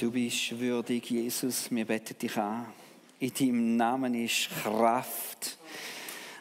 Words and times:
Du 0.00 0.10
bist 0.10 0.58
würdig, 0.58 1.10
Jesus, 1.10 1.70
wir 1.70 1.84
beten 1.84 2.16
dich 2.16 2.34
an. 2.38 2.72
In 3.18 3.34
deinem 3.34 3.76
Namen 3.76 4.14
ist 4.14 4.48
Kraft. 4.48 5.58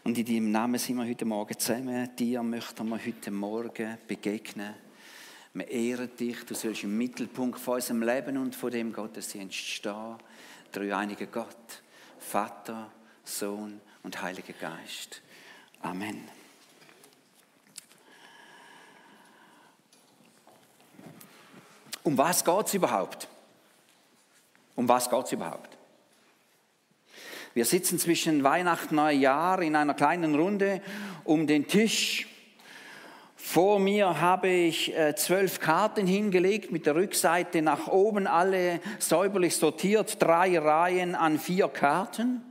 Und 0.06 0.18
in 0.18 0.26
deinem 0.26 0.52
Namen 0.52 0.80
sind 0.80 0.96
wir 0.96 1.06
heute 1.06 1.26
Morgen 1.26 1.60
zusammen. 1.60 2.10
Dir 2.16 2.42
möchten 2.42 2.88
wir 2.88 3.06
heute 3.06 3.32
Morgen 3.32 3.98
begegnen. 4.08 4.76
Wir 5.54 5.68
ehren 5.68 6.10
dich. 6.16 6.46
Du 6.46 6.54
sollst 6.54 6.86
im 6.86 6.98
Mittelpunkt 6.98 7.60
von 7.60 7.74
unserem 7.74 8.02
Leben 8.02 8.38
und 8.38 8.56
von 8.56 8.72
dem 8.72 8.94
Gottesdienst 8.94 9.58
stehen. 9.58 10.16
Dreieiniger 10.72 11.26
Gott, 11.26 11.82
Vater, 12.18 12.90
Sohn 13.26 13.82
und 14.04 14.22
Heiliger 14.22 14.54
Geist. 14.54 15.22
Amen. 15.82 16.30
Um 22.04 22.18
was 22.18 22.46
geht 22.46 22.68
es 22.68 22.74
überhaupt? 22.74 23.28
Um 24.80 24.88
was 24.88 25.10
geht 25.10 25.26
es 25.26 25.34
überhaupt? 25.34 25.78
Wir 27.54 27.66
sitzen 27.66 28.00
zwischen 28.00 28.46
Weihnachten 28.46 28.98
und 28.98 29.04
Neujahr 29.04 29.62
in 29.62 29.76
einer 29.76 29.94
kleinen 29.94 30.36
Runde 30.36 30.82
um 31.26 31.48
den 31.48 31.68
Tisch. 31.68 32.30
Vor 33.36 33.80
mir 33.80 34.22
habe 34.22 34.48
ich 34.48 34.96
äh, 34.96 35.18
zwölf 35.18 35.60
Karten 35.60 36.08
hingelegt, 36.08 36.72
mit 36.72 36.86
der 36.86 36.96
Rückseite 36.96 37.62
nach 37.62 37.88
oben, 37.88 38.26
alle 38.26 38.80
säuberlich 39.00 39.58
sortiert, 39.58 40.22
drei 40.22 40.58
Reihen 40.58 41.14
an 41.14 41.40
vier 41.40 41.68
Karten. 41.68 42.42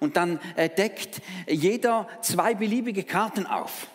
Und 0.00 0.16
dann 0.16 0.40
äh, 0.54 0.70
deckt 0.70 1.20
jeder 1.46 2.08
zwei 2.22 2.54
beliebige 2.54 3.04
Karten 3.04 3.44
auf. 3.44 3.88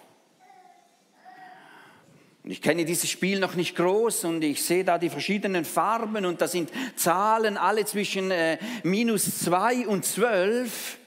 Und 2.44 2.52
ich 2.52 2.62
kenne 2.62 2.86
dieses 2.86 3.10
Spiel 3.10 3.40
noch 3.40 3.56
nicht 3.56 3.76
groß 3.76 4.24
und 4.26 4.44
ich 4.44 4.64
sehe 4.64 4.84
da 4.84 4.98
die 4.98 5.10
verschiedenen 5.10 5.64
Farben 5.64 6.26
und 6.26 6.42
da 6.42 6.48
sind 6.48 6.72
Zahlen 6.96 7.56
alle 7.58 7.86
zwischen 7.86 8.32
äh, 8.32 8.58
minus 8.84 9.40
zwei 9.40 9.88
und 9.88 10.06
zwölf. 10.06 10.98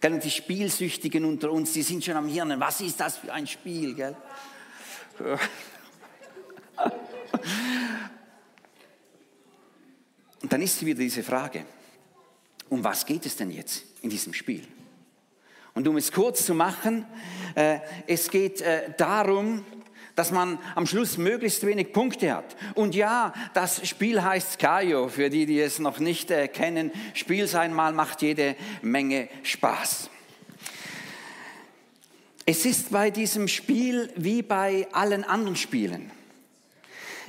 Gell, 0.00 0.14
und 0.14 0.24
die 0.24 0.30
Spielsüchtigen 0.30 1.24
unter 1.24 1.52
uns, 1.52 1.72
die 1.72 1.82
sind 1.82 2.04
schon 2.04 2.16
am 2.16 2.26
Hirnen. 2.26 2.58
Was 2.58 2.80
ist 2.80 2.98
das 2.98 3.18
für 3.18 3.32
ein 3.32 3.46
Spiel? 3.46 3.94
Gell? 3.94 4.16
Und 10.42 10.52
dann 10.52 10.60
ist 10.60 10.84
wieder 10.84 10.98
diese 10.98 11.22
Frage, 11.22 11.64
um 12.68 12.82
was 12.82 13.06
geht 13.06 13.24
es 13.26 13.36
denn 13.36 13.50
jetzt 13.52 13.84
in 14.02 14.10
diesem 14.10 14.34
Spiel? 14.34 14.66
Und 15.72 15.86
um 15.86 15.96
es 15.96 16.10
kurz 16.10 16.44
zu 16.44 16.54
machen, 16.54 17.06
äh, 17.54 17.78
es 18.06 18.28
geht 18.28 18.60
äh, 18.60 18.90
darum, 18.96 19.64
dass 20.14 20.30
man 20.30 20.58
am 20.74 20.86
Schluss 20.86 21.18
möglichst 21.18 21.64
wenig 21.66 21.92
Punkte 21.92 22.34
hat. 22.34 22.56
Und 22.74 22.94
ja, 22.94 23.32
das 23.54 23.86
Spiel 23.86 24.22
heißt 24.22 24.52
Skayo, 24.52 25.08
für 25.08 25.30
die, 25.30 25.46
die 25.46 25.60
es 25.60 25.78
noch 25.78 25.98
nicht 25.98 26.30
äh, 26.30 26.48
kennen. 26.48 26.90
Spiel 27.14 27.46
sein 27.46 27.72
mal 27.72 27.92
macht 27.92 28.22
jede 28.22 28.56
Menge 28.82 29.28
Spaß. 29.42 30.10
Es 32.44 32.66
ist 32.66 32.90
bei 32.90 33.10
diesem 33.10 33.46
Spiel 33.46 34.10
wie 34.16 34.42
bei 34.42 34.88
allen 34.92 35.24
anderen 35.24 35.56
Spielen. 35.56 36.10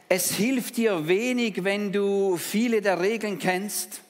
Es 0.10 0.32
hilft 0.32 0.78
dir 0.78 1.08
wenig, 1.08 1.64
wenn 1.64 1.92
du 1.92 2.38
viele 2.38 2.82
der 2.82 3.00
Regeln 3.00 3.40
kennst. 3.40 4.02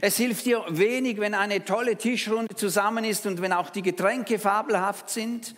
Es 0.00 0.16
hilft 0.16 0.46
dir 0.46 0.62
wenig, 0.68 1.18
wenn 1.18 1.34
eine 1.34 1.64
tolle 1.64 1.96
Tischrunde 1.96 2.54
zusammen 2.54 3.04
ist 3.04 3.26
und 3.26 3.40
wenn 3.40 3.52
auch 3.52 3.70
die 3.70 3.82
Getränke 3.82 4.38
fabelhaft 4.38 5.10
sind. 5.10 5.54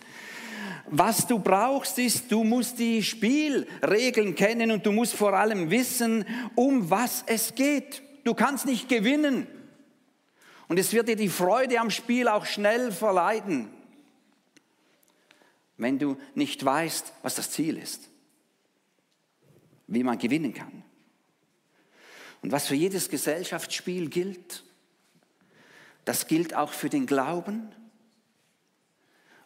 Was 0.89 1.27
du 1.27 1.39
brauchst, 1.39 1.99
ist, 1.99 2.31
du 2.31 2.43
musst 2.45 2.79
die 2.79 3.03
Spielregeln 3.03 4.35
kennen 4.35 4.71
und 4.71 4.85
du 4.85 4.93
musst 4.93 5.15
vor 5.15 5.33
allem 5.33 5.69
wissen, 5.69 6.25
um 6.55 6.89
was 6.89 7.23
es 7.27 7.55
geht. 7.55 8.01
Du 8.23 8.33
kannst 8.33 8.65
nicht 8.65 8.87
gewinnen. 8.87 9.47
Und 10.69 10.79
es 10.79 10.93
wird 10.93 11.09
dir 11.09 11.17
die 11.17 11.29
Freude 11.29 11.79
am 11.79 11.89
Spiel 11.89 12.27
auch 12.29 12.45
schnell 12.45 12.91
verleiden, 12.91 13.69
wenn 15.77 15.99
du 15.99 16.17
nicht 16.35 16.63
weißt, 16.63 17.13
was 17.21 17.35
das 17.35 17.51
Ziel 17.51 17.77
ist, 17.77 18.09
wie 19.87 20.03
man 20.03 20.17
gewinnen 20.17 20.53
kann. 20.53 20.83
Und 22.41 22.51
was 22.51 22.67
für 22.67 22.75
jedes 22.75 23.09
Gesellschaftsspiel 23.09 24.09
gilt, 24.09 24.63
das 26.05 26.27
gilt 26.27 26.53
auch 26.53 26.71
für 26.71 26.89
den 26.89 27.05
Glauben 27.05 27.69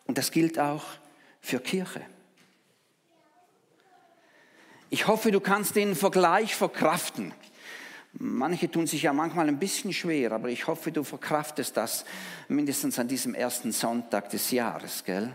und 0.06 0.19
das 0.19 0.31
gilt 0.31 0.59
auch 0.59 0.84
für 1.41 1.59
Kirche. 1.59 2.02
Ich 4.90 5.07
hoffe, 5.07 5.31
du 5.31 5.40
kannst 5.40 5.75
den 5.75 5.96
Vergleich 5.96 6.56
verkraften. 6.56 7.34
Manche 8.13 8.69
tun 8.69 8.88
sich 8.88 9.03
ja 9.03 9.13
manchmal 9.13 9.47
ein 9.47 9.57
bisschen 9.57 9.94
schwer, 9.94 10.34
aber 10.34 10.50
ich 10.50 10.68
hoffe, 10.68 10.91
du 10.91 11.03
verkraftest 11.03 11.78
das 11.78 12.06
mindestens 12.50 13.00
an 13.00 13.07
diesem 13.07 13.34
ersten 13.34 13.72
Sonntag 13.72 14.30
des 14.30 14.51
Jahres, 14.51 15.03
gell? 15.06 15.34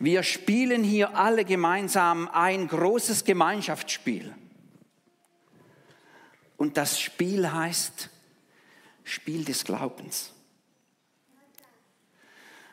Wir 0.00 0.22
spielen 0.22 0.84
hier 0.84 1.16
alle 1.16 1.44
gemeinsam 1.44 2.28
ein 2.28 2.68
großes 2.68 3.24
Gemeinschaftsspiel. 3.24 4.32
Und 6.56 6.76
das 6.76 7.00
Spiel 7.00 7.50
heißt 7.50 8.08
Spiel 9.02 9.44
des 9.44 9.64
Glaubens. 9.64 10.32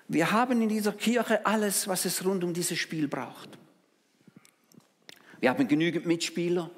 Wir 0.07 0.31
haben 0.31 0.61
in 0.61 0.69
dieser 0.69 0.93
Kirche 0.93 1.45
alles, 1.45 1.88
was 1.88 2.05
es 2.05 2.23
rund 2.23 2.43
um 2.43 2.53
dieses 2.53 2.77
Spiel 2.77 3.07
braucht. 3.07 3.49
Wir 5.39 5.49
haben 5.49 5.67
genügend 5.67 6.05
Mitspieler. 6.05 6.69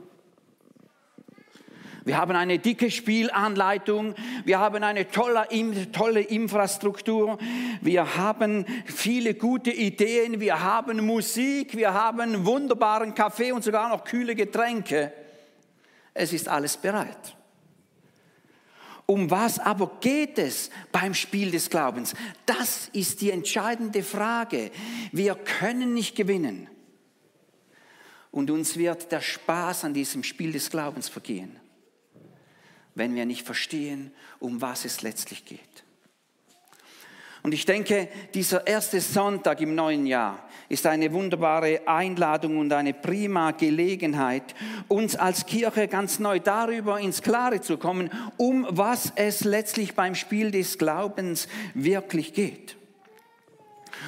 Wir 2.06 2.18
haben 2.18 2.38
eine 2.38 2.58
dicke 2.58 2.90
Spielanleitung. 2.90 4.16
Wir 4.46 4.60
haben 4.60 4.82
eine 4.82 5.10
tolle, 5.10 5.46
tolle 5.92 6.22
Infrastruktur. 6.22 7.38
Wir 7.82 8.16
haben 8.16 8.66
viele 8.86 9.34
gute 9.34 9.72
Ideen. 9.72 10.40
Wir 10.40 10.62
haben 10.62 11.06
Musik. 11.06 11.76
Wir 11.76 11.94
haben 11.94 12.46
wunderbaren 12.46 13.14
Kaffee 13.14 13.52
und 13.52 13.64
sogar 13.64 13.90
noch 13.90 14.06
kühle 14.06 14.36
Getränke. 14.36 15.12
Es 16.14 16.32
ist 16.32 16.48
alles 16.48 16.78
bereit. 16.78 17.37
Um 19.10 19.32
was 19.32 19.58
aber 19.58 20.00
geht 20.02 20.38
es 20.38 20.70
beim 20.92 21.14
Spiel 21.14 21.50
des 21.50 21.70
Glaubens? 21.70 22.14
Das 22.46 22.90
ist 22.92 23.22
die 23.22 23.32
entscheidende 23.32 24.04
Frage. 24.04 24.70
Wir 25.14 25.34
können 25.34 25.94
nicht 25.94 26.16
gewinnen. 26.16 26.70
Und 28.32 28.52
uns 28.52 28.76
wird 28.76 29.10
der 29.14 29.22
Spaß 29.22 29.86
an 29.86 29.94
diesem 29.94 30.24
Spiel 30.24 30.52
des 30.52 30.70
Glaubens 30.70 31.08
vergehen, 31.08 31.58
wenn 32.96 33.16
wir 33.16 33.26
nicht 33.26 33.46
verstehen, 33.46 34.12
um 34.40 34.60
was 34.62 34.84
es 34.84 35.02
letztlich 35.02 35.46
geht. 35.46 35.86
Und 37.48 37.54
ich 37.54 37.64
denke, 37.64 38.10
dieser 38.34 38.68
erste 38.68 39.00
Sonntag 39.00 39.62
im 39.62 39.74
neuen 39.74 40.06
Jahr 40.06 40.50
ist 40.68 40.86
eine 40.86 41.14
wunderbare 41.14 41.88
Einladung 41.88 42.58
und 42.58 42.74
eine 42.74 42.94
prima 42.94 43.52
Gelegenheit, 43.52 44.54
uns 44.90 45.16
als 45.16 45.46
Kirche 45.46 45.88
ganz 45.88 46.20
neu 46.20 46.42
darüber 46.42 47.00
ins 47.00 47.22
Klare 47.22 47.62
zu 47.62 47.78
kommen, 47.78 48.12
um 48.36 48.68
was 48.70 49.14
es 49.16 49.46
letztlich 49.46 49.96
beim 49.96 50.14
Spiel 50.14 50.52
des 50.52 50.78
Glaubens 50.78 51.48
wirklich 51.74 52.34
geht. 52.34 52.76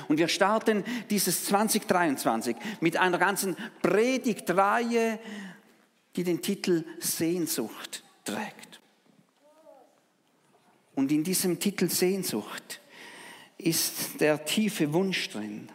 Und 0.09 0.17
wir 0.17 0.27
starten 0.27 0.83
dieses 1.09 1.45
2023 1.45 2.57
mit 2.81 2.97
einer 2.97 3.19
ganzen 3.19 3.55
Predigtreihe, 3.81 5.17
die 6.17 6.25
den 6.25 6.41
Titel 6.41 6.83
Sehnsucht 6.99 8.03
trägt. 8.25 8.81
Und 10.93 11.09
in 11.13 11.23
diesem 11.23 11.57
Titel 11.61 11.87
Sehnsucht 11.87 12.81
ist 13.59 14.19
der 14.19 14.45
tiefe 14.45 14.93
Wunsch 14.93 15.29
drin, 15.29 15.69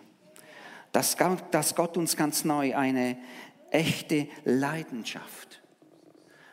dass 0.92 1.16
Gott 1.16 1.96
uns 1.96 2.16
ganz 2.16 2.44
neu 2.44 2.74
eine 2.74 3.18
echte 3.70 4.26
Leidenschaft, 4.44 5.62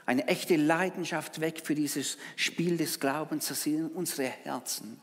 eine 0.05 0.27
echte 0.27 0.57
Leidenschaft 0.57 1.39
weg 1.39 1.61
für 1.63 1.73
dieses 1.73 2.17
Spiel 2.35 2.77
des 2.77 2.99
Glaubens, 2.99 3.47
dass 3.47 3.65
unsere 3.65 4.27
Herzen 4.27 4.99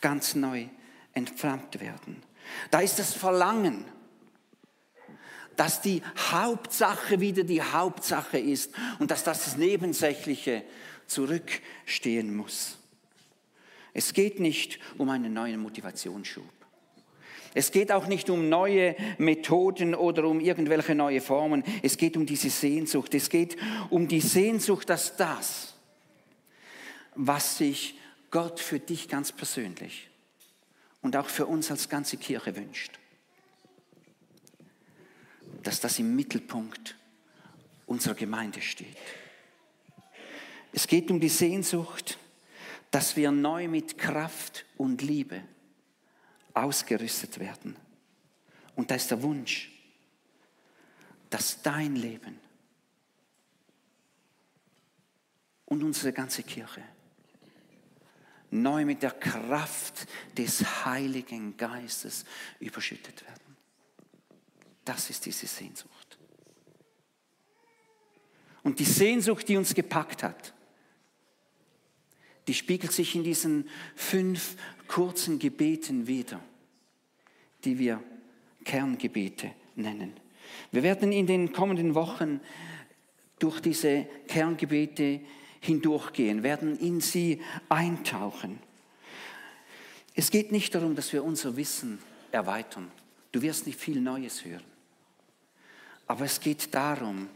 ganz 0.00 0.34
neu 0.34 0.66
entflammt 1.12 1.80
werden. 1.80 2.22
Da 2.70 2.80
ist 2.80 2.98
das 2.98 3.12
Verlangen, 3.12 3.84
dass 5.56 5.80
die 5.80 6.02
Hauptsache 6.30 7.18
wieder 7.18 7.42
die 7.42 7.62
Hauptsache 7.62 8.38
ist 8.38 8.70
und 8.98 9.10
dass 9.10 9.24
das 9.24 9.56
Nebensächliche 9.56 10.62
zurückstehen 11.06 12.36
muss. 12.36 12.78
Es 13.96 14.12
geht 14.12 14.40
nicht 14.40 14.78
um 14.98 15.08
einen 15.08 15.32
neuen 15.32 15.58
Motivationsschub. 15.58 16.44
Es 17.54 17.72
geht 17.72 17.90
auch 17.90 18.06
nicht 18.06 18.28
um 18.28 18.50
neue 18.50 18.94
Methoden 19.16 19.94
oder 19.94 20.26
um 20.26 20.38
irgendwelche 20.38 20.94
neue 20.94 21.22
Formen. 21.22 21.64
Es 21.82 21.96
geht 21.96 22.18
um 22.18 22.26
diese 22.26 22.50
Sehnsucht. 22.50 23.14
Es 23.14 23.30
geht 23.30 23.56
um 23.88 24.06
die 24.06 24.20
Sehnsucht, 24.20 24.90
dass 24.90 25.16
das, 25.16 25.76
was 27.14 27.56
sich 27.56 27.98
Gott 28.30 28.60
für 28.60 28.78
dich 28.78 29.08
ganz 29.08 29.32
persönlich 29.32 30.10
und 31.00 31.16
auch 31.16 31.30
für 31.30 31.46
uns 31.46 31.70
als 31.70 31.88
ganze 31.88 32.18
Kirche 32.18 32.54
wünscht, 32.54 32.98
dass 35.62 35.80
das 35.80 35.98
im 35.98 36.14
Mittelpunkt 36.14 36.96
unserer 37.86 38.14
Gemeinde 38.14 38.60
steht. 38.60 38.98
Es 40.74 40.86
geht 40.86 41.10
um 41.10 41.18
die 41.18 41.30
Sehnsucht, 41.30 42.18
dass 42.96 43.14
wir 43.14 43.30
neu 43.30 43.68
mit 43.68 43.98
Kraft 43.98 44.64
und 44.78 45.02
Liebe 45.02 45.42
ausgerüstet 46.54 47.38
werden. 47.38 47.76
Und 48.74 48.90
da 48.90 48.94
ist 48.94 49.10
der 49.10 49.20
Wunsch, 49.22 49.70
dass 51.28 51.60
dein 51.60 51.94
Leben 51.94 52.40
und 55.66 55.82
unsere 55.82 56.10
ganze 56.14 56.42
Kirche 56.42 56.82
neu 58.50 58.86
mit 58.86 59.02
der 59.02 59.10
Kraft 59.10 60.06
des 60.34 60.86
Heiligen 60.86 61.54
Geistes 61.58 62.24
überschüttet 62.60 63.22
werden. 63.26 63.58
Das 64.86 65.10
ist 65.10 65.26
diese 65.26 65.46
Sehnsucht. 65.46 66.18
Und 68.62 68.78
die 68.78 68.86
Sehnsucht, 68.86 69.46
die 69.46 69.58
uns 69.58 69.74
gepackt 69.74 70.22
hat, 70.22 70.54
die 72.46 72.54
spiegelt 72.54 72.92
sich 72.92 73.14
in 73.14 73.24
diesen 73.24 73.68
fünf 73.94 74.56
kurzen 74.86 75.38
Gebeten 75.38 76.06
wieder, 76.06 76.40
die 77.64 77.78
wir 77.78 78.02
Kerngebete 78.64 79.52
nennen. 79.74 80.12
Wir 80.70 80.82
werden 80.82 81.12
in 81.12 81.26
den 81.26 81.52
kommenden 81.52 81.94
Wochen 81.94 82.40
durch 83.38 83.60
diese 83.60 84.06
Kerngebete 84.28 85.20
hindurchgehen, 85.60 86.42
werden 86.42 86.78
in 86.78 87.00
sie 87.00 87.42
eintauchen. 87.68 88.58
Es 90.14 90.30
geht 90.30 90.52
nicht 90.52 90.74
darum, 90.74 90.94
dass 90.94 91.12
wir 91.12 91.24
unser 91.24 91.56
Wissen 91.56 91.98
erweitern. 92.32 92.90
Du 93.32 93.42
wirst 93.42 93.66
nicht 93.66 93.78
viel 93.78 94.00
Neues 94.00 94.44
hören. 94.44 94.64
Aber 96.06 96.24
es 96.24 96.40
geht 96.40 96.72
darum, 96.74 97.28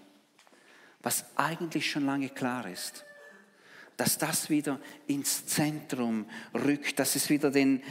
was 1.02 1.24
eigentlich 1.36 1.90
schon 1.90 2.06
lange 2.06 2.28
klar 2.28 2.68
ist, 2.70 3.04
dass 4.00 4.16
das 4.16 4.48
wieder 4.48 4.80
ins 5.08 5.44
Zentrum 5.44 6.24
rückt, 6.54 6.98
dass 6.98 7.16
es 7.16 7.28
wieder 7.28 7.50
den 7.50 7.82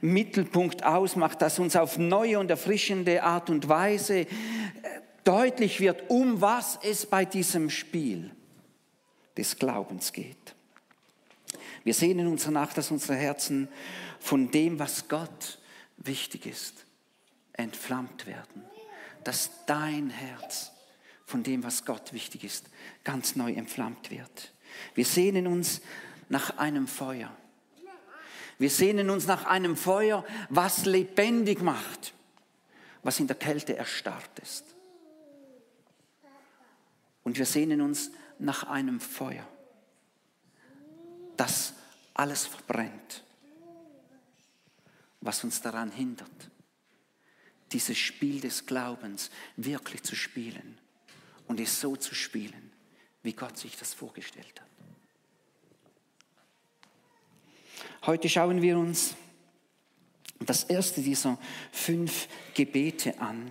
Mittelpunkt 0.00 0.82
ausmacht, 0.82 1.42
dass 1.42 1.58
uns 1.58 1.76
auf 1.76 1.98
neue 1.98 2.38
und 2.38 2.48
erfrischende 2.48 3.22
Art 3.22 3.50
und 3.50 3.68
Weise 3.68 4.20
äh, 4.20 4.26
deutlich 5.24 5.80
wird, 5.80 6.08
um 6.08 6.40
was 6.40 6.78
es 6.82 7.04
bei 7.04 7.26
diesem 7.26 7.68
Spiel 7.68 8.30
des 9.36 9.58
Glaubens 9.58 10.14
geht. 10.14 10.54
Wir 11.84 11.92
sehnen 11.92 12.28
uns 12.28 12.44
danach, 12.44 12.72
dass 12.72 12.90
unsere 12.90 13.18
Herzen 13.18 13.68
von 14.20 14.50
dem, 14.50 14.78
was 14.78 15.06
Gott 15.06 15.58
wichtig 15.98 16.46
ist, 16.46 16.86
entflammt 17.52 18.26
werden. 18.26 18.64
Dass 19.22 19.50
dein 19.66 20.08
Herz 20.08 20.72
von 21.26 21.42
dem, 21.42 21.62
was 21.62 21.84
Gott 21.84 22.14
wichtig 22.14 22.44
ist, 22.44 22.70
ganz 23.04 23.36
neu 23.36 23.52
entflammt 23.52 24.10
wird. 24.10 24.54
Wir 24.94 25.04
sehnen 25.04 25.46
uns 25.46 25.80
nach 26.28 26.58
einem 26.58 26.86
Feuer. 26.86 27.34
Wir 28.58 28.70
sehnen 28.70 29.08
uns 29.10 29.26
nach 29.26 29.44
einem 29.44 29.76
Feuer, 29.76 30.24
was 30.48 30.84
lebendig 30.84 31.62
macht, 31.62 32.12
was 33.02 33.20
in 33.20 33.28
der 33.28 33.36
Kälte 33.36 33.76
erstarrt 33.76 34.38
ist. 34.40 34.64
Und 37.22 37.38
wir 37.38 37.46
sehnen 37.46 37.80
uns 37.80 38.10
nach 38.38 38.64
einem 38.64 39.00
Feuer, 39.00 39.46
das 41.36 41.74
alles 42.14 42.46
verbrennt, 42.46 43.22
was 45.20 45.44
uns 45.44 45.60
daran 45.60 45.92
hindert, 45.92 46.50
dieses 47.72 47.98
Spiel 47.98 48.40
des 48.40 48.66
Glaubens 48.66 49.30
wirklich 49.56 50.02
zu 50.02 50.16
spielen 50.16 50.78
und 51.46 51.60
es 51.60 51.80
so 51.80 51.96
zu 51.96 52.14
spielen, 52.14 52.67
wie 53.28 53.34
Gott 53.34 53.58
sich 53.58 53.76
das 53.76 53.92
vorgestellt 53.92 54.58
hat. 54.58 54.66
Heute 58.06 58.26
schauen 58.30 58.62
wir 58.62 58.78
uns 58.78 59.16
das 60.40 60.64
erste 60.64 61.02
dieser 61.02 61.36
fünf 61.70 62.26
Gebete 62.54 63.20
an. 63.20 63.50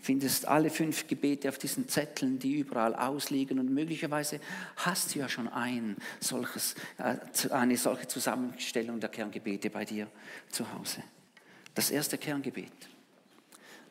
Findest 0.00 0.48
alle 0.48 0.70
fünf 0.70 1.08
Gebete 1.08 1.50
auf 1.50 1.58
diesen 1.58 1.86
Zetteln, 1.86 2.38
die 2.38 2.54
überall 2.54 2.94
ausliegen 2.94 3.58
und 3.58 3.70
möglicherweise 3.70 4.40
hast 4.76 5.14
du 5.14 5.18
ja 5.18 5.28
schon 5.28 5.48
ein 5.48 5.98
solches, 6.20 6.76
äh, 6.96 7.18
eine 7.50 7.76
solche 7.76 8.08
Zusammenstellung 8.08 8.98
der 8.98 9.10
Kerngebete 9.10 9.68
bei 9.68 9.84
dir 9.84 10.10
zu 10.48 10.72
Hause. 10.72 11.02
Das 11.74 11.90
erste 11.90 12.16
Kerngebet. 12.16 12.72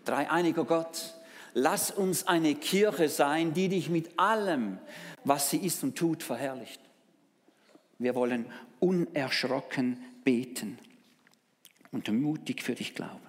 Dreieiniger 0.03 0.65
Gott, 0.65 1.13
lass 1.53 1.91
uns 1.91 2.27
eine 2.27 2.55
Kirche 2.55 3.09
sein, 3.09 3.53
die 3.53 3.69
dich 3.69 3.89
mit 3.89 4.17
allem, 4.19 4.79
was 5.23 5.49
sie 5.49 5.57
ist 5.57 5.83
und 5.83 5.97
tut, 5.97 6.23
verherrlicht. 6.23 6.81
Wir 7.99 8.15
wollen 8.15 8.45
unerschrocken 8.79 9.97
beten 10.23 10.77
und 11.91 12.07
mutig 12.11 12.63
für 12.63 12.75
dich 12.75 12.95
glauben. 12.95 13.19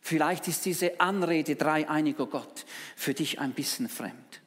Vielleicht 0.00 0.48
ist 0.48 0.64
diese 0.64 1.00
Anrede 1.00 1.56
dreieiniger 1.56 2.26
Gott 2.26 2.64
für 2.96 3.12
dich 3.12 3.40
ein 3.40 3.52
bisschen 3.52 3.90
fremd. 3.90 4.40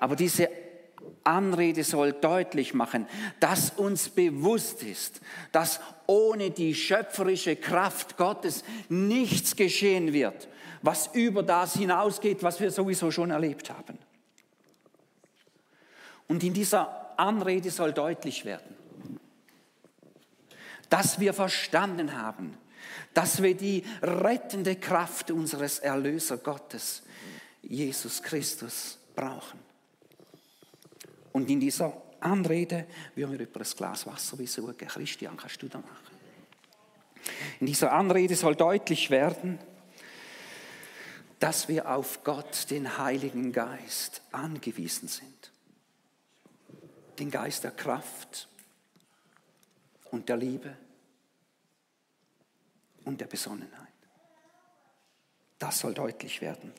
Aber 0.00 0.16
diese 0.16 0.50
Anrede 1.30 1.84
soll 1.84 2.12
deutlich 2.12 2.74
machen, 2.74 3.06
dass 3.38 3.70
uns 3.70 4.08
bewusst 4.08 4.82
ist, 4.82 5.20
dass 5.52 5.80
ohne 6.06 6.50
die 6.50 6.74
schöpferische 6.74 7.56
Kraft 7.56 8.16
Gottes 8.16 8.64
nichts 8.88 9.56
geschehen 9.56 10.12
wird, 10.12 10.48
was 10.82 11.08
über 11.14 11.42
das 11.42 11.74
hinausgeht, 11.74 12.42
was 12.42 12.60
wir 12.60 12.70
sowieso 12.70 13.10
schon 13.10 13.30
erlebt 13.30 13.70
haben. 13.70 13.98
Und 16.26 16.42
in 16.42 16.52
dieser 16.52 17.18
Anrede 17.18 17.70
soll 17.70 17.92
deutlich 17.92 18.44
werden, 18.44 18.76
dass 20.88 21.20
wir 21.20 21.32
verstanden 21.32 22.16
haben, 22.20 22.56
dass 23.14 23.42
wir 23.42 23.56
die 23.56 23.84
rettende 24.02 24.76
Kraft 24.76 25.30
unseres 25.30 25.78
Erlöser 25.78 26.38
Gottes, 26.38 27.02
Jesus 27.62 28.22
Christus, 28.22 28.98
brauchen. 29.14 29.69
Und 31.32 31.48
in 31.48 31.60
dieser 31.60 32.02
Anrede, 32.20 32.86
wie 33.14 33.28
wir 33.28 33.38
über 33.38 33.60
ein 33.60 33.76
Glas 33.76 34.06
Wasser 34.06 34.36
besuchen, 34.36 34.76
Christian, 34.76 35.36
kannst 35.36 35.62
du 35.62 35.68
da 35.68 35.78
machen? 35.78 36.20
In 37.60 37.66
dieser 37.66 37.92
Anrede 37.92 38.34
soll 38.34 38.56
deutlich 38.56 39.10
werden, 39.10 39.58
dass 41.38 41.68
wir 41.68 41.88
auf 41.88 42.24
Gott, 42.24 42.70
den 42.70 42.98
Heiligen 42.98 43.52
Geist, 43.52 44.22
angewiesen 44.32 45.08
sind 45.08 45.40
den 47.20 47.30
Geist 47.30 47.62
der 47.64 47.70
Kraft 47.70 48.48
und 50.10 50.28
der 50.28 50.36
Liebe 50.38 50.76
und 53.04 53.20
der 53.20 53.26
Besonnenheit. 53.26 53.88
Das 55.58 55.78
soll 55.78 55.94
deutlich 55.94 56.40
werden. 56.40 56.72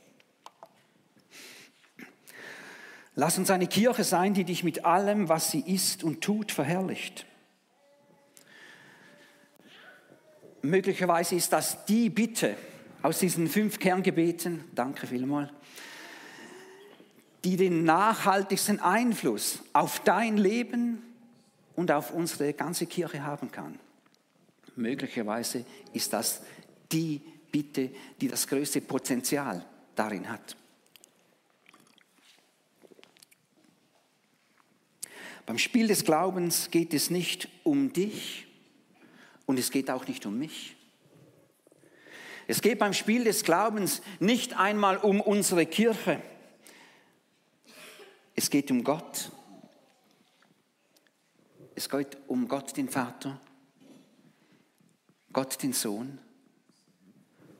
Lass 3.15 3.37
uns 3.37 3.49
eine 3.49 3.67
Kirche 3.67 4.03
sein, 4.03 4.33
die 4.33 4.45
dich 4.45 4.63
mit 4.63 4.85
allem, 4.85 5.27
was 5.27 5.51
sie 5.51 5.59
ist 5.59 6.03
und 6.03 6.21
tut, 6.21 6.51
verherrlicht. 6.51 7.25
Möglicherweise 10.61 11.35
ist 11.35 11.51
das 11.51 11.85
die 11.85 12.09
Bitte 12.09 12.55
aus 13.01 13.19
diesen 13.19 13.47
fünf 13.47 13.79
Kerngebeten, 13.79 14.63
danke 14.75 15.07
vielmals, 15.07 15.49
die 17.43 17.57
den 17.57 17.83
nachhaltigsten 17.83 18.79
Einfluss 18.79 19.59
auf 19.73 19.99
dein 20.01 20.37
Leben 20.37 21.01
und 21.75 21.91
auf 21.91 22.11
unsere 22.11 22.53
ganze 22.53 22.85
Kirche 22.85 23.23
haben 23.23 23.51
kann. 23.51 23.79
Möglicherweise 24.75 25.65
ist 25.93 26.13
das 26.13 26.41
die 26.91 27.21
Bitte, 27.51 27.89
die 28.21 28.27
das 28.27 28.47
größte 28.47 28.81
Potenzial 28.81 29.65
darin 29.95 30.29
hat. 30.29 30.55
Beim 35.51 35.57
Spiel 35.57 35.89
des 35.89 36.05
Glaubens 36.05 36.71
geht 36.71 36.93
es 36.93 37.09
nicht 37.09 37.49
um 37.65 37.91
dich 37.91 38.47
und 39.45 39.59
es 39.59 39.69
geht 39.69 39.91
auch 39.91 40.07
nicht 40.07 40.25
um 40.25 40.39
mich. 40.39 40.77
Es 42.47 42.61
geht 42.61 42.79
beim 42.79 42.93
Spiel 42.93 43.25
des 43.25 43.43
Glaubens 43.43 44.01
nicht 44.21 44.57
einmal 44.57 44.95
um 44.95 45.19
unsere 45.19 45.65
Kirche 45.65 46.21
es 48.33 48.49
geht 48.49 48.71
um 48.71 48.81
Gott. 48.81 49.29
Es 51.75 51.89
geht 51.89 52.17
um 52.27 52.47
Gott, 52.47 52.77
den 52.77 52.87
Vater, 52.87 53.37
Gott, 55.33 55.61
den 55.61 55.73
Sohn 55.73 56.17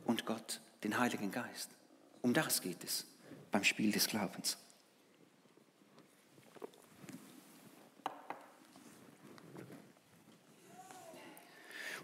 und 0.05 0.25
Gott, 0.25 0.61
den 0.85 0.97
Heiligen 0.97 1.29
Geist. 1.29 1.69
Um 2.21 2.33
das 2.33 2.61
geht 2.61 2.85
es 2.85 3.05
beim 3.51 3.65
Spiel 3.65 3.91
des 3.91 4.07
Glaubens. 4.07 4.57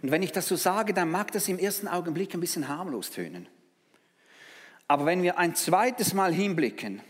Und 0.01 0.11
wenn 0.11 0.21
ich 0.21 0.31
das 0.31 0.47
so 0.47 0.55
sage, 0.55 0.93
dann 0.93 1.09
mag 1.09 1.31
das 1.31 1.47
im 1.47 1.57
ersten 1.57 1.87
Augenblick 1.87 2.33
ein 2.33 2.39
bisschen 2.39 2.67
harmlos 2.67 3.09
tönen. 3.11 3.47
Aber 4.87 5.05
wenn 5.05 5.23
wir 5.23 5.37
ein 5.37 5.55
zweites 5.55 6.13
Mal 6.13 6.33
hinblicken, 6.33 7.01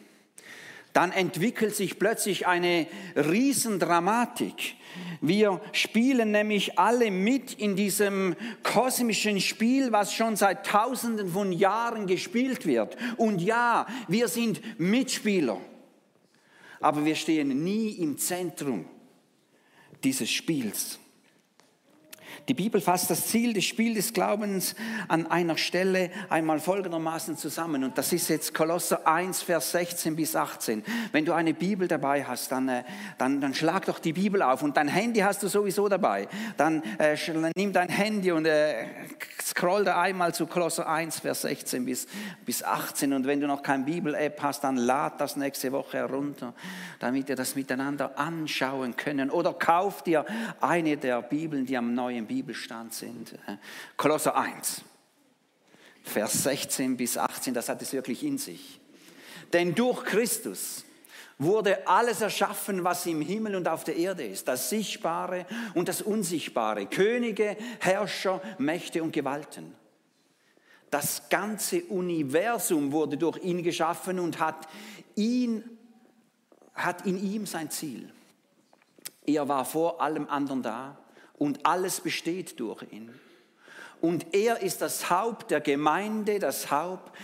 dann 0.93 1.11
entwickelt 1.11 1.75
sich 1.75 1.99
plötzlich 1.99 2.47
eine 2.47 2.87
Riesendramatik. 3.15 4.75
Wir 5.21 5.61
spielen 5.71 6.31
nämlich 6.31 6.79
alle 6.79 7.11
mit 7.11 7.53
in 7.53 7.75
diesem 7.75 8.35
kosmischen 8.63 9.39
Spiel, 9.39 9.91
was 9.91 10.11
schon 10.11 10.35
seit 10.35 10.65
tausenden 10.65 11.29
von 11.29 11.51
Jahren 11.51 12.07
gespielt 12.07 12.65
wird. 12.65 12.97
Und 13.17 13.43
ja, 13.43 13.85
wir 14.07 14.27
sind 14.27 14.79
Mitspieler, 14.79 15.61
aber 16.79 17.05
wir 17.05 17.15
stehen 17.15 17.63
nie 17.63 17.89
im 17.91 18.17
Zentrum 18.17 18.85
dieses 20.03 20.31
Spiels. 20.31 20.97
Die 22.47 22.53
Bibel 22.53 22.81
fasst 22.81 23.09
das 23.09 23.27
Ziel 23.27 23.53
des 23.53 23.65
Spiels 23.65 23.97
des 23.97 24.13
Glaubens 24.13 24.75
an 25.07 25.27
einer 25.27 25.57
Stelle 25.57 26.11
einmal 26.29 26.59
folgendermaßen 26.59 27.35
zusammen. 27.35 27.83
Und 27.83 27.97
das 27.97 28.13
ist 28.13 28.29
jetzt 28.29 28.53
Kolosser 28.53 29.05
1, 29.07 29.41
Vers 29.41 29.71
16 29.71 30.15
bis 30.15 30.35
18. 30.35 30.83
Wenn 31.11 31.25
du 31.25 31.33
eine 31.33 31.53
Bibel 31.53 31.87
dabei 31.87 32.23
hast, 32.23 32.51
dann, 32.51 32.69
äh, 32.69 32.83
dann, 33.17 33.41
dann 33.41 33.53
schlag 33.53 33.85
doch 33.85 33.99
die 33.99 34.13
Bibel 34.13 34.41
auf. 34.41 34.63
Und 34.63 34.77
dein 34.77 34.87
Handy 34.87 35.19
hast 35.19 35.43
du 35.43 35.47
sowieso 35.47 35.89
dabei. 35.89 36.27
Dann 36.55 36.81
äh, 36.99 37.17
nimm 37.55 37.73
dein 37.73 37.89
Handy 37.89 38.31
und 38.31 38.45
äh, 38.45 38.85
scroll 39.41 39.83
da 39.83 40.01
einmal 40.01 40.33
zu 40.33 40.45
Kolosser 40.45 40.87
1, 40.87 41.19
Vers 41.19 41.41
16 41.41 41.85
bis, 41.85 42.07
bis 42.45 42.63
18. 42.63 43.13
Und 43.13 43.25
wenn 43.25 43.41
du 43.41 43.47
noch 43.47 43.63
kein 43.63 43.85
Bibel-App 43.85 44.41
hast, 44.41 44.63
dann 44.63 44.77
lad 44.77 45.19
das 45.19 45.35
nächste 45.35 45.71
Woche 45.71 45.97
herunter, 45.97 46.53
damit 46.99 47.27
wir 47.27 47.35
das 47.35 47.55
miteinander 47.55 48.17
anschauen 48.17 48.95
können. 48.95 49.29
Oder 49.29 49.53
kauf 49.53 50.03
dir 50.03 50.25
eine 50.61 50.97
der 50.97 51.21
Bibeln, 51.21 51.65
die 51.65 51.77
am 51.77 51.93
neuen 51.93 52.16
Bibel 52.25 52.47
Bibelstand 52.47 52.93
sind. 52.93 53.33
Äh, 53.47 53.57
Kolosser 53.95 54.35
1, 54.35 54.81
Vers 56.03 56.43
16 56.43 56.97
bis 56.97 57.17
18, 57.17 57.53
das 57.53 57.69
hat 57.69 57.81
es 57.81 57.93
wirklich 57.93 58.23
in 58.23 58.37
sich. 58.37 58.79
Denn 59.53 59.75
durch 59.75 60.03
Christus 60.05 60.85
wurde 61.37 61.87
alles 61.87 62.21
erschaffen, 62.21 62.83
was 62.83 63.05
im 63.05 63.21
Himmel 63.21 63.55
und 63.55 63.67
auf 63.67 63.83
der 63.83 63.95
Erde 63.95 64.25
ist, 64.25 64.47
das 64.47 64.69
Sichtbare 64.69 65.45
und 65.75 65.87
das 65.87 66.01
Unsichtbare, 66.01 66.87
Könige, 66.87 67.55
Herrscher, 67.79 68.41
Mächte 68.57 69.03
und 69.03 69.11
Gewalten. 69.11 69.75
Das 70.89 71.29
ganze 71.29 71.83
Universum 71.83 72.91
wurde 72.91 73.17
durch 73.17 73.43
ihn 73.43 73.61
geschaffen 73.61 74.19
und 74.19 74.39
hat, 74.39 74.67
ihn, 75.15 75.63
hat 76.73 77.05
in 77.05 77.21
ihm 77.21 77.45
sein 77.45 77.69
Ziel. 77.69 78.11
Er 79.25 79.47
war 79.49 79.65
vor 79.65 80.01
allem 80.01 80.27
anderen 80.29 80.63
da 80.63 80.97
und 81.37 81.65
alles 81.65 82.01
besteht 82.01 82.59
durch 82.59 82.83
ihn. 82.91 83.13
Und 84.01 84.33
er 84.33 84.61
ist 84.61 84.81
das 84.81 85.09
Haupt 85.09 85.51
der 85.51 85.61
Gemeinde, 85.61 86.39
das 86.39 86.69
Haupt 86.69 87.15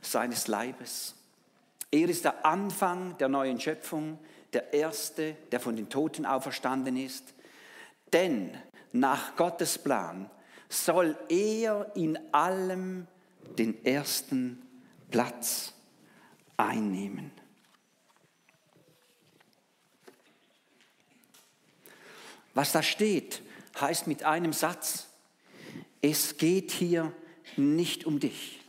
seines 0.00 0.46
Leibes. 0.46 1.14
Er 1.90 2.08
ist 2.08 2.24
der 2.24 2.44
Anfang 2.46 3.16
der 3.18 3.28
neuen 3.28 3.60
Schöpfung, 3.60 4.18
der 4.52 4.72
Erste, 4.72 5.36
der 5.50 5.60
von 5.60 5.76
den 5.76 5.88
Toten 5.88 6.26
auferstanden 6.26 6.96
ist. 6.96 7.34
Denn 8.12 8.56
nach 8.92 9.36
Gottes 9.36 9.78
Plan 9.78 10.30
soll 10.68 11.16
er 11.28 11.90
in 11.94 12.18
allem 12.32 13.06
den 13.58 13.84
ersten 13.84 14.62
Platz 15.10 15.72
einnehmen. 16.56 17.30
Was 22.54 22.72
da 22.72 22.82
steht, 22.82 23.42
heißt 23.80 24.06
mit 24.06 24.22
einem 24.24 24.52
Satz, 24.52 25.08
es 26.00 26.36
geht 26.36 26.70
hier 26.70 27.12
nicht 27.56 28.04
um 28.04 28.20
dich. 28.20 28.60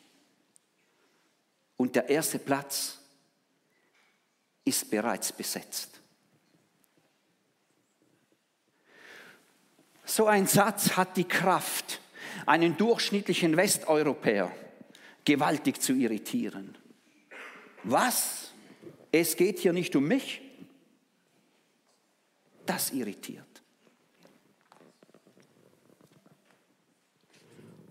Und 1.77 1.95
der 1.95 2.09
erste 2.09 2.39
Platz 2.39 2.99
ist 4.65 4.89
bereits 4.89 5.31
besetzt. 5.31 5.99
So 10.05 10.27
ein 10.27 10.47
Satz 10.47 10.95
hat 10.95 11.17
die 11.17 11.23
Kraft, 11.23 11.99
einen 12.45 12.77
durchschnittlichen 12.77 13.57
Westeuropäer 13.57 14.51
gewaltig 15.25 15.81
zu 15.81 15.93
irritieren. 15.93 16.77
Was? 17.83 18.51
Es 19.11 19.35
geht 19.35 19.59
hier 19.59 19.73
nicht 19.73 19.95
um 19.95 20.05
mich? 20.05 20.41
Das 22.65 22.91
irritiert. 22.91 23.52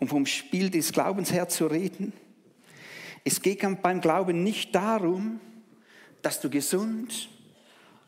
Um 0.02 0.08
vom 0.08 0.26
Spiel 0.26 0.68
des 0.68 0.90
Glaubens 0.90 1.32
her 1.32 1.48
zu 1.48 1.68
reden. 1.68 2.12
Es 3.22 3.40
geht 3.40 3.60
beim 3.82 4.00
Glauben 4.00 4.42
nicht 4.42 4.74
darum, 4.74 5.38
dass 6.22 6.40
du 6.40 6.50
gesund 6.50 7.28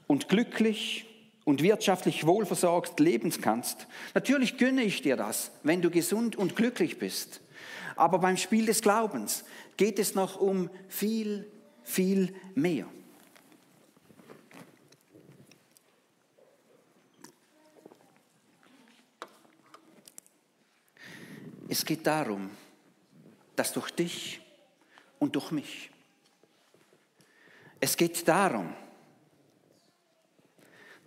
und 0.08 0.28
glücklich 0.28 1.06
und 1.44 1.62
wirtschaftlich 1.62 2.26
wohlversorgt 2.26 2.98
leben 2.98 3.30
kannst. 3.40 3.86
Natürlich 4.12 4.58
gönne 4.58 4.82
ich 4.82 5.02
dir 5.02 5.16
das, 5.16 5.52
wenn 5.62 5.82
du 5.82 5.90
gesund 5.90 6.34
und 6.34 6.56
glücklich 6.56 6.98
bist. 6.98 7.40
Aber 7.94 8.18
beim 8.18 8.38
Spiel 8.38 8.66
des 8.66 8.82
Glaubens 8.82 9.44
geht 9.76 10.00
es 10.00 10.16
noch 10.16 10.40
um 10.40 10.70
viel, 10.88 11.46
viel 11.84 12.34
mehr. 12.56 12.88
Es 21.74 21.84
geht 21.84 22.06
darum, 22.06 22.50
dass 23.56 23.72
durch 23.72 23.90
dich 23.90 24.40
und 25.18 25.34
durch 25.34 25.50
mich, 25.50 25.90
es 27.80 27.96
geht 27.96 28.28
darum, 28.28 28.72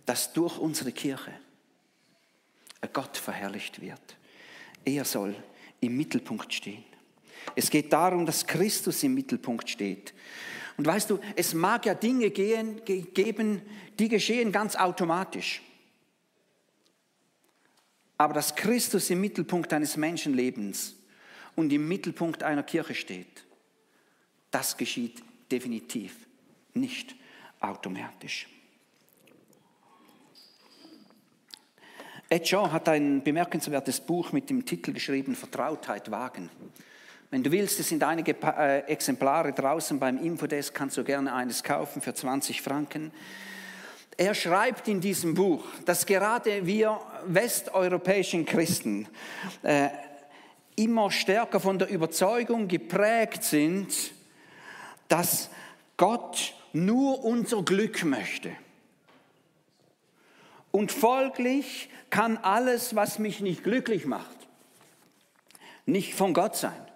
dass 0.04 0.30
durch 0.34 0.58
unsere 0.58 0.92
Kirche 0.92 1.32
Gott 2.92 3.16
verherrlicht 3.16 3.80
wird. 3.80 4.18
Er 4.84 5.06
soll 5.06 5.34
im 5.80 5.96
Mittelpunkt 5.96 6.52
stehen. 6.52 6.84
Es 7.56 7.70
geht 7.70 7.90
darum, 7.90 8.26
dass 8.26 8.46
Christus 8.46 9.02
im 9.02 9.14
Mittelpunkt 9.14 9.70
steht. 9.70 10.12
Und 10.76 10.86
weißt 10.86 11.08
du, 11.08 11.18
es 11.34 11.54
mag 11.54 11.86
ja 11.86 11.94
Dinge 11.94 12.28
gehen, 12.28 12.84
geben, 12.84 13.62
die 13.98 14.10
geschehen 14.10 14.52
ganz 14.52 14.76
automatisch. 14.76 15.62
Aber 18.18 18.34
dass 18.34 18.54
Christus 18.54 19.08
im 19.10 19.20
Mittelpunkt 19.20 19.72
eines 19.72 19.96
Menschenlebens 19.96 20.96
und 21.54 21.72
im 21.72 21.86
Mittelpunkt 21.86 22.42
einer 22.42 22.64
Kirche 22.64 22.94
steht, 22.94 23.44
das 24.50 24.76
geschieht 24.76 25.22
definitiv 25.50 26.14
nicht 26.74 27.14
automatisch. 27.60 28.48
Ed 32.28 32.46
Shaw 32.46 32.70
hat 32.70 32.88
ein 32.88 33.22
bemerkenswertes 33.22 34.00
Buch 34.00 34.32
mit 34.32 34.50
dem 34.50 34.66
Titel 34.66 34.92
geschrieben, 34.92 35.34
Vertrautheit 35.34 36.10
wagen. 36.10 36.50
Wenn 37.30 37.42
du 37.42 37.50
willst, 37.50 37.80
es 37.80 37.88
sind 37.88 38.02
einige 38.02 38.34
äh, 38.42 38.80
Exemplare 38.80 39.52
draußen 39.52 39.98
beim 39.98 40.18
Infodesk, 40.18 40.74
kannst 40.74 40.96
du 40.96 41.04
gerne 41.04 41.32
eines 41.34 41.62
kaufen 41.62 42.02
für 42.02 42.12
20 42.12 42.60
Franken. 42.60 43.12
Er 44.20 44.34
schreibt 44.34 44.88
in 44.88 45.00
diesem 45.00 45.34
Buch, 45.34 45.64
dass 45.84 46.04
gerade 46.04 46.66
wir 46.66 47.00
westeuropäischen 47.26 48.44
Christen 48.44 49.06
äh, 49.62 49.90
immer 50.74 51.12
stärker 51.12 51.60
von 51.60 51.78
der 51.78 51.88
Überzeugung 51.88 52.66
geprägt 52.66 53.44
sind, 53.44 53.94
dass 55.06 55.50
Gott 55.96 56.52
nur 56.72 57.24
unser 57.24 57.62
Glück 57.62 58.04
möchte. 58.04 58.50
Und 60.72 60.90
folglich 60.90 61.88
kann 62.10 62.38
alles, 62.38 62.96
was 62.96 63.20
mich 63.20 63.38
nicht 63.38 63.62
glücklich 63.62 64.04
macht, 64.04 64.48
nicht 65.86 66.14
von 66.14 66.34
Gott 66.34 66.56
sein. 66.56 66.87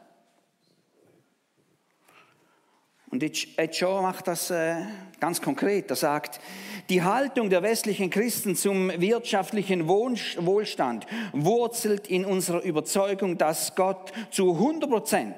Und 3.12 3.22
Ed 3.22 3.76
Shaw 3.76 4.00
macht 4.00 4.26
das 4.26 4.50
äh, 4.50 4.86
ganz 5.20 5.42
konkret. 5.42 5.90
Er 5.90 5.96
sagt, 5.96 6.40
die 6.88 7.02
Haltung 7.02 7.50
der 7.50 7.62
westlichen 7.62 8.08
Christen 8.08 8.56
zum 8.56 8.88
wirtschaftlichen 8.88 9.86
Wohlstand 9.86 11.06
wurzelt 11.32 12.06
in 12.06 12.24
unserer 12.24 12.62
Überzeugung, 12.62 13.36
dass 13.36 13.74
Gott 13.74 14.14
zu 14.30 14.54
100 14.54 14.88
Prozent 14.88 15.36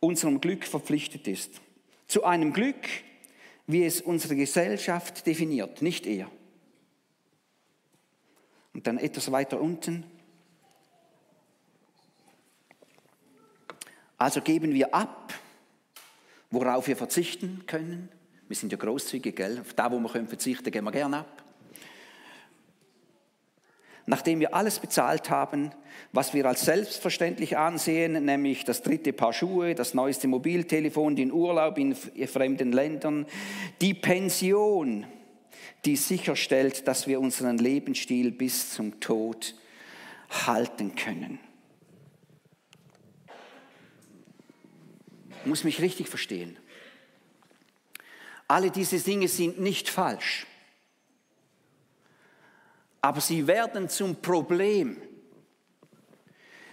unserem 0.00 0.40
Glück 0.40 0.64
verpflichtet 0.64 1.28
ist. 1.28 1.60
Zu 2.06 2.24
einem 2.24 2.54
Glück, 2.54 2.88
wie 3.66 3.84
es 3.84 4.00
unsere 4.00 4.34
Gesellschaft 4.34 5.26
definiert, 5.26 5.82
nicht 5.82 6.06
er. 6.06 6.30
Und 8.72 8.86
dann 8.86 8.96
etwas 8.96 9.30
weiter 9.30 9.60
unten. 9.60 10.04
Also 14.16 14.40
geben 14.40 14.72
wir 14.72 14.94
ab 14.94 15.34
worauf 16.50 16.86
wir 16.88 16.96
verzichten 16.96 17.64
können. 17.66 18.08
Wir 18.48 18.56
sind 18.56 18.72
ja 18.72 18.78
großzügig, 18.78 19.36
gell? 19.36 19.60
Auf 19.60 19.74
da, 19.74 19.90
wo 19.90 19.98
wir 19.98 20.08
können 20.08 20.28
verzichten, 20.28 20.70
gehen 20.70 20.84
wir 20.84 20.92
gerne 20.92 21.18
ab. 21.18 21.40
nachdem 24.10 24.40
wir 24.40 24.54
alles 24.54 24.78
bezahlt 24.80 25.30
haben, 25.30 25.70
was 26.12 26.34
wir 26.34 26.44
als 26.46 26.64
selbstverständlich 26.64 27.56
ansehen, 27.56 28.24
nämlich 28.24 28.64
das 28.64 28.82
dritte 28.82 29.12
Paar 29.12 29.32
Schuhe, 29.32 29.74
das 29.74 29.94
neueste 29.94 30.28
Mobiltelefon, 30.28 31.16
den 31.16 31.32
Urlaub 31.32 31.78
in 31.78 31.94
fremden 31.94 32.72
Ländern, 32.72 33.26
die 33.80 33.94
Pension, 33.94 35.06
die 35.84 35.96
sicherstellt, 35.96 36.86
dass 36.88 37.06
wir 37.06 37.20
unseren 37.20 37.58
Lebensstil 37.58 38.32
bis 38.32 38.74
zum 38.74 39.00
Tod 39.00 39.54
halten 40.28 40.94
können. 40.94 41.38
Muss 45.44 45.64
mich 45.64 45.80
richtig 45.80 46.08
verstehen. 46.08 46.58
Alle 48.48 48.70
diese 48.70 48.98
Dinge 48.98 49.28
sind 49.28 49.60
nicht 49.60 49.88
falsch, 49.88 50.46
aber 53.00 53.20
sie 53.20 53.46
werden 53.46 53.88
zum 53.88 54.16
Problem. 54.16 55.00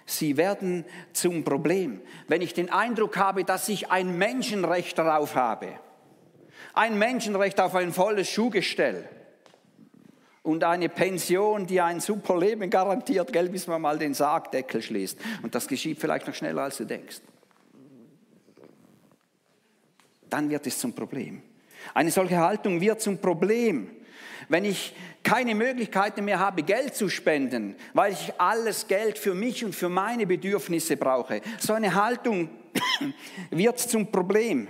Sie 0.05 0.37
werden 0.37 0.85
zum 1.11 1.43
Problem. 1.43 2.01
Wenn 2.27 2.41
ich 2.41 2.53
den 2.53 2.71
Eindruck 2.71 3.17
habe, 3.17 3.43
dass 3.43 3.67
ich 3.67 3.91
ein 3.91 4.17
Menschenrecht 4.17 4.97
darauf 4.97 5.35
habe, 5.35 5.79
ein 6.73 6.97
Menschenrecht 6.97 7.59
auf 7.59 7.75
ein 7.75 7.91
volles 7.91 8.29
Schuhgestell 8.29 9.09
und 10.43 10.63
eine 10.63 10.89
Pension, 10.89 11.67
die 11.67 11.81
ein 11.81 11.99
super 11.99 12.39
Leben 12.39 12.69
garantiert, 12.69 13.33
gell, 13.33 13.49
bis 13.49 13.67
man 13.67 13.81
mal 13.81 13.99
den 13.99 14.13
Sargdeckel 14.13 14.81
schließt. 14.81 15.19
Und 15.43 15.53
das 15.53 15.67
geschieht 15.67 15.99
vielleicht 15.99 16.25
noch 16.25 16.33
schneller, 16.33 16.63
als 16.63 16.77
du 16.77 16.85
denkst. 16.85 17.21
Dann 20.29 20.49
wird 20.49 20.67
es 20.67 20.79
zum 20.79 20.93
Problem. 20.93 21.41
Eine 21.93 22.11
solche 22.11 22.37
Haltung 22.37 22.81
wird 22.81 23.01
zum 23.01 23.19
Problem. 23.19 23.89
Wenn 24.49 24.65
ich 24.65 24.93
keine 25.23 25.55
Möglichkeiten 25.55 26.23
mehr 26.25 26.39
habe, 26.39 26.63
Geld 26.63 26.95
zu 26.95 27.09
spenden, 27.09 27.75
weil 27.93 28.13
ich 28.13 28.33
alles 28.39 28.87
Geld 28.87 29.17
für 29.17 29.33
mich 29.33 29.65
und 29.65 29.75
für 29.75 29.89
meine 29.89 30.25
Bedürfnisse 30.25 30.95
brauche, 30.95 31.41
so 31.59 31.73
eine 31.73 31.95
Haltung 31.95 32.49
wird 33.49 33.79
zum 33.79 34.11
Problem. 34.11 34.69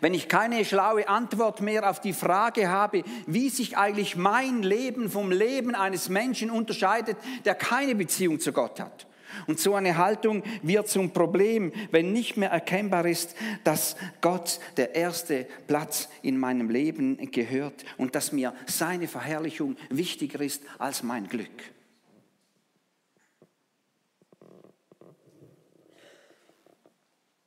Wenn 0.00 0.12
ich 0.12 0.28
keine 0.28 0.64
schlaue 0.64 1.08
Antwort 1.08 1.62
mehr 1.62 1.88
auf 1.88 2.00
die 2.00 2.12
Frage 2.12 2.68
habe, 2.68 3.02
wie 3.26 3.48
sich 3.48 3.78
eigentlich 3.78 4.14
mein 4.14 4.62
Leben 4.62 5.08
vom 5.08 5.30
Leben 5.30 5.74
eines 5.74 6.10
Menschen 6.10 6.50
unterscheidet, 6.50 7.16
der 7.46 7.54
keine 7.54 7.94
Beziehung 7.94 8.40
zu 8.40 8.52
Gott 8.52 8.78
hat. 8.78 9.06
Und 9.46 9.60
so 9.60 9.74
eine 9.74 9.96
Haltung 9.96 10.42
wird 10.62 10.88
zum 10.88 11.12
Problem, 11.12 11.72
wenn 11.90 12.12
nicht 12.12 12.36
mehr 12.36 12.50
erkennbar 12.50 13.06
ist, 13.06 13.34
dass 13.64 13.96
Gott 14.20 14.60
der 14.76 14.94
erste 14.94 15.46
Platz 15.66 16.08
in 16.22 16.38
meinem 16.38 16.70
Leben 16.70 17.30
gehört 17.30 17.84
und 17.96 18.14
dass 18.14 18.32
mir 18.32 18.54
seine 18.66 19.08
Verherrlichung 19.08 19.76
wichtiger 19.88 20.40
ist 20.40 20.62
als 20.78 21.02
mein 21.02 21.28
Glück. 21.28 21.48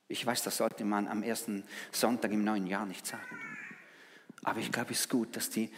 Ich 0.08 0.24
weiß, 0.24 0.44
das 0.44 0.58
sollte 0.58 0.86
man 0.86 1.08
am 1.08 1.24
ersten 1.24 1.63
Sonntag 1.92 2.32
im 2.32 2.44
neuen 2.44 2.68
Jahr 2.68 2.86
nicht 2.86 3.08
sagen. 3.08 3.40
Aber 4.44 4.60
ich 4.60 4.72
glaube, 4.72 4.92
es 4.92 5.02
ist 5.02 5.10
gut, 5.10 5.36
dass 5.36 5.50
die 5.50 5.72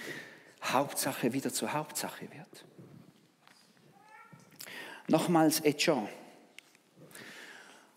Hauptsache 0.61 1.31
wieder 1.31 1.53
zur 1.53 1.71
Hauptsache 1.71 2.27
wird. 2.31 2.65
Nochmals 5.07 5.59
Etchon. 5.59 6.07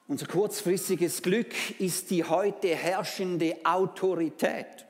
Unser 0.08 0.26
kurzfristiges 0.26 1.22
Glück 1.22 1.52
ist 1.80 2.10
die 2.10 2.24
heute 2.24 2.74
herrschende 2.74 3.56
Autorität. 3.64 4.86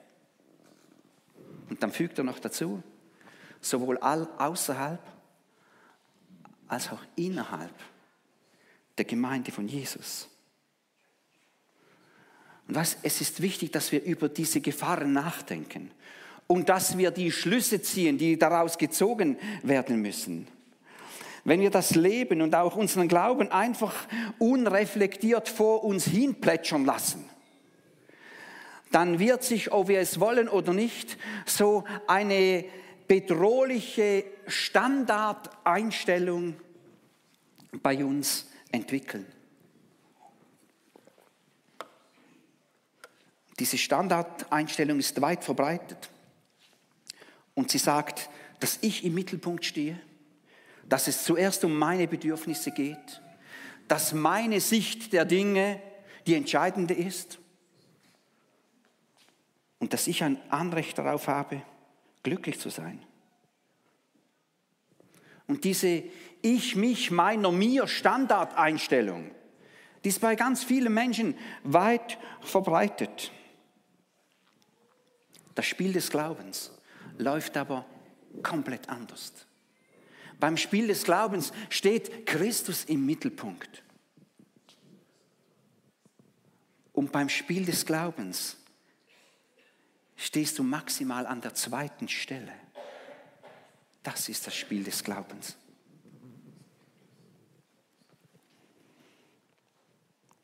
Und 1.69 1.83
dann 1.83 1.93
fügt 1.93 2.19
er 2.19 2.25
noch 2.25 2.39
dazu, 2.39 2.83
sowohl 3.61 3.99
außerhalb 3.99 5.01
als 6.67 6.91
auch 6.91 7.03
innerhalb 7.17 7.75
der 8.97 9.05
Gemeinde 9.05 9.53
von 9.53 9.69
Jesus. 9.69 10.29
Und 12.67 12.75
was, 12.75 12.97
es 13.03 13.21
ist 13.21 13.41
wichtig, 13.41 13.73
dass 13.73 13.93
wir 13.93 14.03
über 14.03 14.29
diese 14.29 14.61
Gefahren 14.61 15.13
nachdenken 15.13 15.91
und 16.47 16.69
dass 16.69 16.99
wir 16.99 17.11
die 17.11 17.33
Schlüsse 17.33 17.81
ziehen, 17.81 18.19
die 18.19 18.39
daraus 18.39 18.77
gezogen 18.77 19.39
werden 19.63 20.01
müssen 20.01 20.49
wenn 21.49 21.61
wir 21.61 21.71
das 21.71 21.95
Leben 21.95 22.43
und 22.43 22.55
auch 22.55 22.77
unseren 22.77 23.09
Glauben 23.09 23.51
einfach 23.51 24.07
unreflektiert 24.39 25.49
vor 25.49 25.83
uns 25.83 26.05
hinplätschern 26.05 26.85
lassen, 26.85 27.25
dann 28.93 29.19
wird 29.19 29.43
sich, 29.43 29.73
ob 29.73 29.89
wir 29.89 30.01
es 30.01 30.21
wollen 30.21 30.49
oder 30.49 30.75
nicht, 30.75 31.17
so 31.47 31.85
eine 32.07 32.67
bedrohliche 33.07 34.25
Standardeinstellung 34.47 36.57
bei 37.83 38.05
uns 38.05 38.51
entwickeln. 38.71 39.25
Diese 43.59 43.79
Standardeinstellung 43.79 44.99
ist 44.99 45.19
weit 45.21 45.45
verbreitet 45.45 46.11
und 47.55 47.71
sie 47.71 47.79
sagt, 47.79 48.29
dass 48.61 48.79
ich 48.83 49.05
im 49.05 49.15
Mittelpunkt 49.15 49.65
stehe, 49.65 49.99
dass 50.89 51.09
es 51.09 51.25
zuerst 51.25 51.65
um 51.65 51.77
meine 51.77 52.09
Bedürfnisse 52.09 52.71
geht, 52.71 53.23
dass 53.89 54.13
meine 54.13 54.61
Sicht 54.61 55.13
der 55.13 55.25
Dinge 55.25 55.81
die 56.27 56.35
entscheidende 56.35 56.95
ist 56.95 57.39
und 59.79 59.93
dass 59.93 60.07
ich 60.07 60.23
ein 60.25 60.41
Anrecht 60.51 60.99
darauf 60.99 61.29
habe, 61.29 61.63
glücklich 62.23 62.59
zu 62.59 62.71
sein. 62.71 63.03
Und 65.47 65.65
diese 65.65 66.05
Ich, 66.43 66.77
mich, 66.77 67.11
meiner, 67.11 67.51
mir 67.51 67.89
Standardeinstellung, 67.89 69.31
die 70.05 70.11
ist 70.11 70.21
bei 70.21 70.37
ganz 70.37 70.63
vielen 70.63 70.95
Menschen 70.95 71.37
weit 71.65 72.19
verbreitet. 72.41 73.33
Das 75.55 75.67
Spiel 75.67 75.93
des 75.93 76.11
Glaubens 76.11 76.71
läuft 77.17 77.57
aber 77.57 77.85
komplett 78.43 78.89
anders. 78.89 79.48
Beim 80.41 80.57
Spiel 80.57 80.87
des 80.87 81.05
Glaubens 81.05 81.53
steht 81.69 82.27
Christus 82.27 82.85
im 82.85 83.05
Mittelpunkt. 83.05 83.83
Und 86.93 87.13
beim 87.13 87.29
Spiel 87.29 87.65
des 87.65 87.85
Glaubens 87.85 88.57
stehst 90.17 90.59
du 90.59 90.63
maximal 90.63 91.27
an 91.27 91.41
der 91.41 91.55
zweiten 91.55 92.09
Stelle. 92.09 92.53
Das 94.03 94.29
ist 94.29 94.47
das 94.47 94.55
Spiel 94.55 94.85
des 94.85 95.03
Glaubens. 95.03 95.57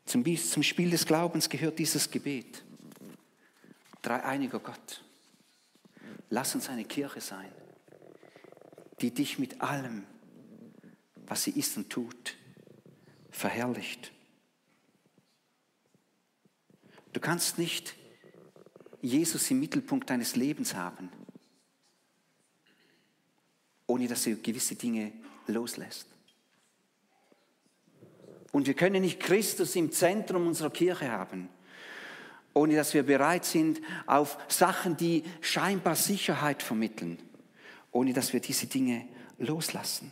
Zum, 0.06 0.24
zum 0.36 0.62
Spiel 0.62 0.90
des 0.90 1.06
Glaubens 1.06 1.48
gehört 1.48 1.78
dieses 1.78 2.10
Gebet. 2.10 2.62
Dreieiniger 4.02 4.60
Gott, 4.60 5.02
lass 6.30 6.54
uns 6.54 6.68
eine 6.68 6.84
Kirche 6.84 7.20
sein 7.20 7.50
die 9.04 9.10
dich 9.10 9.38
mit 9.38 9.60
allem, 9.60 10.06
was 11.26 11.42
sie 11.42 11.50
ist 11.50 11.76
und 11.76 11.90
tut, 11.90 12.36
verherrlicht. 13.30 14.12
Du 17.12 17.20
kannst 17.20 17.58
nicht 17.58 17.96
Jesus 19.02 19.50
im 19.50 19.60
Mittelpunkt 19.60 20.08
deines 20.08 20.36
Lebens 20.36 20.74
haben, 20.74 21.10
ohne 23.86 24.08
dass 24.08 24.24
du 24.24 24.36
gewisse 24.36 24.74
Dinge 24.74 25.12
loslässt. 25.48 26.06
Und 28.52 28.66
wir 28.66 28.74
können 28.74 29.02
nicht 29.02 29.20
Christus 29.20 29.76
im 29.76 29.92
Zentrum 29.92 30.46
unserer 30.46 30.70
Kirche 30.70 31.10
haben, 31.10 31.50
ohne 32.54 32.74
dass 32.74 32.94
wir 32.94 33.02
bereit 33.02 33.44
sind 33.44 33.82
auf 34.06 34.38
Sachen, 34.48 34.96
die 34.96 35.24
scheinbar 35.42 35.94
Sicherheit 35.94 36.62
vermitteln 36.62 37.18
ohne 37.94 38.12
dass 38.12 38.32
wir 38.32 38.40
diese 38.40 38.66
Dinge 38.66 39.06
loslassen. 39.38 40.10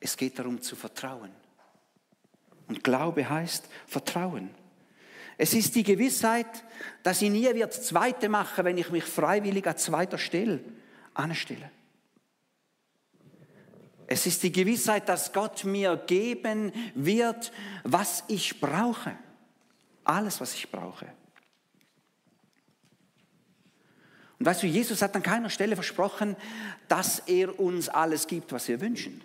Es 0.00 0.16
geht 0.16 0.38
darum 0.38 0.60
zu 0.60 0.74
vertrauen. 0.74 1.30
Und 2.66 2.82
Glaube 2.82 3.28
heißt 3.28 3.68
Vertrauen. 3.86 4.50
Es 5.38 5.54
ist 5.54 5.76
die 5.76 5.84
Gewissheit, 5.84 6.64
dass 7.04 7.22
ich 7.22 7.30
nie 7.30 7.44
wird 7.54 7.72
Zweite 7.72 8.28
mache, 8.28 8.64
wenn 8.64 8.78
ich 8.78 8.90
mich 8.90 9.04
freiwillig 9.04 9.66
an 9.66 9.76
zweiter 9.76 10.18
Stelle 10.18 10.60
anstelle. 11.14 11.70
Es 14.08 14.26
ist 14.26 14.42
die 14.42 14.52
Gewissheit, 14.52 15.08
dass 15.08 15.32
Gott 15.32 15.64
mir 15.64 15.96
geben 15.96 16.72
wird, 16.94 17.52
was 17.84 18.24
ich 18.26 18.60
brauche. 18.60 19.16
Alles, 20.04 20.40
was 20.40 20.54
ich 20.54 20.70
brauche. 20.70 21.12
Und 24.38 24.46
weißt 24.46 24.62
du, 24.62 24.66
Jesus 24.66 25.02
hat 25.02 25.16
an 25.16 25.22
keiner 25.22 25.50
Stelle 25.50 25.76
versprochen, 25.76 26.36
dass 26.88 27.20
er 27.20 27.58
uns 27.58 27.88
alles 27.88 28.26
gibt, 28.26 28.52
was 28.52 28.68
wir 28.68 28.80
wünschen. 28.80 29.22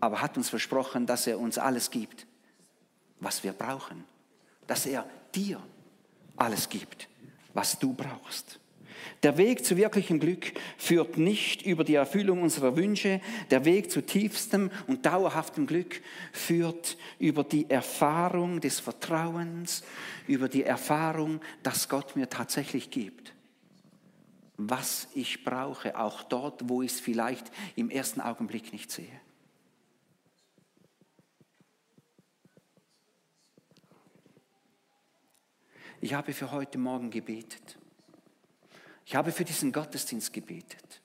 Aber 0.00 0.22
hat 0.22 0.36
uns 0.36 0.48
versprochen, 0.48 1.06
dass 1.06 1.26
er 1.26 1.38
uns 1.38 1.58
alles 1.58 1.90
gibt, 1.90 2.26
was 3.20 3.42
wir 3.42 3.52
brauchen. 3.52 4.04
Dass 4.66 4.86
er 4.86 5.06
dir 5.34 5.60
alles 6.36 6.68
gibt, 6.68 7.08
was 7.52 7.78
du 7.78 7.92
brauchst. 7.92 8.60
Der 9.22 9.36
Weg 9.36 9.64
zu 9.64 9.76
wirklichem 9.76 10.20
Glück 10.20 10.52
führt 10.76 11.18
nicht 11.18 11.62
über 11.62 11.84
die 11.84 11.94
Erfüllung 11.94 12.42
unserer 12.42 12.76
Wünsche. 12.76 13.20
Der 13.50 13.64
Weg 13.64 13.90
zu 13.90 14.04
tiefstem 14.04 14.70
und 14.86 15.06
dauerhaftem 15.06 15.66
Glück 15.66 16.00
führt 16.32 16.96
über 17.18 17.44
die 17.44 17.68
Erfahrung 17.68 18.60
des 18.60 18.80
Vertrauens, 18.80 19.82
über 20.26 20.48
die 20.48 20.64
Erfahrung, 20.64 21.40
dass 21.62 21.88
Gott 21.88 22.16
mir 22.16 22.28
tatsächlich 22.28 22.90
gibt, 22.90 23.32
was 24.56 25.08
ich 25.14 25.44
brauche, 25.44 25.98
auch 25.98 26.22
dort, 26.22 26.68
wo 26.68 26.82
ich 26.82 26.92
es 26.92 27.00
vielleicht 27.00 27.50
im 27.76 27.90
ersten 27.90 28.20
Augenblick 28.20 28.72
nicht 28.72 28.90
sehe. 28.90 29.20
Ich 36.00 36.14
habe 36.14 36.32
für 36.32 36.52
heute 36.52 36.78
Morgen 36.78 37.10
gebetet. 37.10 37.77
Ich 39.08 39.14
habe 39.14 39.32
für 39.32 39.46
diesen 39.46 39.72
Gottesdienst 39.72 40.34
gebetet. 40.34 41.00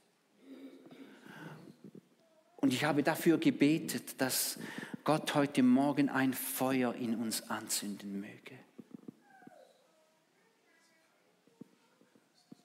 Und 2.57 2.73
ich 2.73 2.83
habe 2.83 3.01
dafür 3.01 3.37
gebetet, 3.37 4.19
dass 4.19 4.59
Gott 5.05 5.33
heute 5.35 5.63
Morgen 5.63 6.09
ein 6.09 6.33
Feuer 6.33 6.93
in 6.95 7.15
uns 7.15 7.49
anzünden 7.49 8.19
möge. 8.19 8.59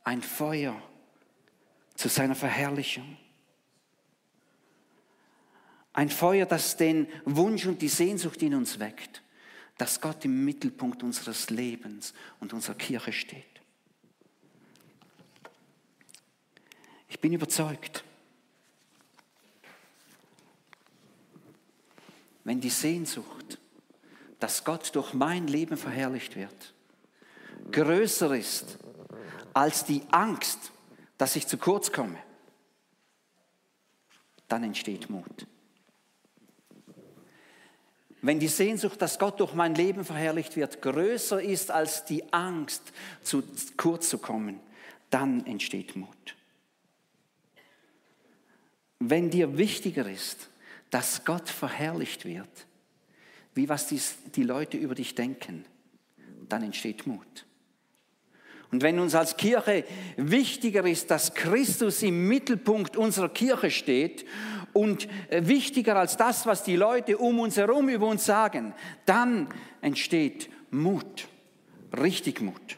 Ein 0.02 0.22
Feuer 0.22 0.82
zu 1.94 2.08
seiner 2.08 2.34
Verherrlichung. 2.34 3.16
Ein 5.92 6.10
Feuer, 6.10 6.46
das 6.46 6.76
den 6.76 7.06
Wunsch 7.24 7.64
und 7.64 7.80
die 7.80 7.88
Sehnsucht 7.88 8.42
in 8.42 8.56
uns 8.56 8.80
weckt, 8.80 9.22
dass 9.76 10.00
Gott 10.00 10.24
im 10.24 10.44
Mittelpunkt 10.44 11.04
unseres 11.04 11.48
Lebens 11.48 12.12
und 12.40 12.52
unserer 12.52 12.74
Kirche 12.74 13.12
steht. 13.12 13.57
Ich 17.08 17.20
bin 17.20 17.32
überzeugt, 17.32 18.04
wenn 22.44 22.60
die 22.60 22.70
Sehnsucht, 22.70 23.58
dass 24.38 24.64
Gott 24.64 24.94
durch 24.94 25.14
mein 25.14 25.46
Leben 25.46 25.76
verherrlicht 25.76 26.36
wird, 26.36 26.74
größer 27.72 28.36
ist 28.36 28.78
als 29.54 29.84
die 29.84 30.02
Angst, 30.10 30.70
dass 31.16 31.34
ich 31.34 31.46
zu 31.46 31.58
kurz 31.58 31.90
komme, 31.90 32.18
dann 34.46 34.62
entsteht 34.62 35.10
Mut. 35.10 35.46
Wenn 38.20 38.38
die 38.40 38.48
Sehnsucht, 38.48 39.00
dass 39.00 39.18
Gott 39.18 39.40
durch 39.40 39.54
mein 39.54 39.74
Leben 39.74 40.04
verherrlicht 40.04 40.56
wird, 40.56 40.82
größer 40.82 41.42
ist 41.42 41.70
als 41.70 42.04
die 42.04 42.32
Angst, 42.32 42.92
zu 43.22 43.42
kurz 43.76 44.08
zu 44.08 44.18
kommen, 44.18 44.60
dann 45.10 45.46
entsteht 45.46 45.96
Mut 45.96 46.37
wenn 48.98 49.30
dir 49.30 49.58
wichtiger 49.58 50.08
ist, 50.08 50.48
dass 50.90 51.24
Gott 51.24 51.48
verherrlicht 51.48 52.24
wird, 52.24 52.48
wie 53.54 53.68
was 53.68 53.86
die, 53.86 54.00
die 54.34 54.42
Leute 54.42 54.76
über 54.76 54.94
dich 54.94 55.14
denken, 55.14 55.64
dann 56.48 56.62
entsteht 56.62 57.06
Mut. 57.06 57.46
Und 58.70 58.82
wenn 58.82 58.98
uns 58.98 59.14
als 59.14 59.36
Kirche 59.36 59.84
wichtiger 60.16 60.86
ist, 60.86 61.10
dass 61.10 61.34
Christus 61.34 62.02
im 62.02 62.28
Mittelpunkt 62.28 62.96
unserer 62.96 63.30
Kirche 63.30 63.70
steht 63.70 64.26
und 64.74 65.08
äh, 65.30 65.46
wichtiger 65.46 65.96
als 65.96 66.16
das, 66.16 66.44
was 66.44 66.64
die 66.64 66.76
Leute 66.76 67.16
um 67.16 67.40
uns 67.40 67.56
herum 67.56 67.88
über 67.88 68.06
uns 68.06 68.26
sagen, 68.26 68.74
dann 69.06 69.48
entsteht 69.80 70.50
Mut, 70.70 71.28
richtig 71.98 72.42
Mut. 72.42 72.77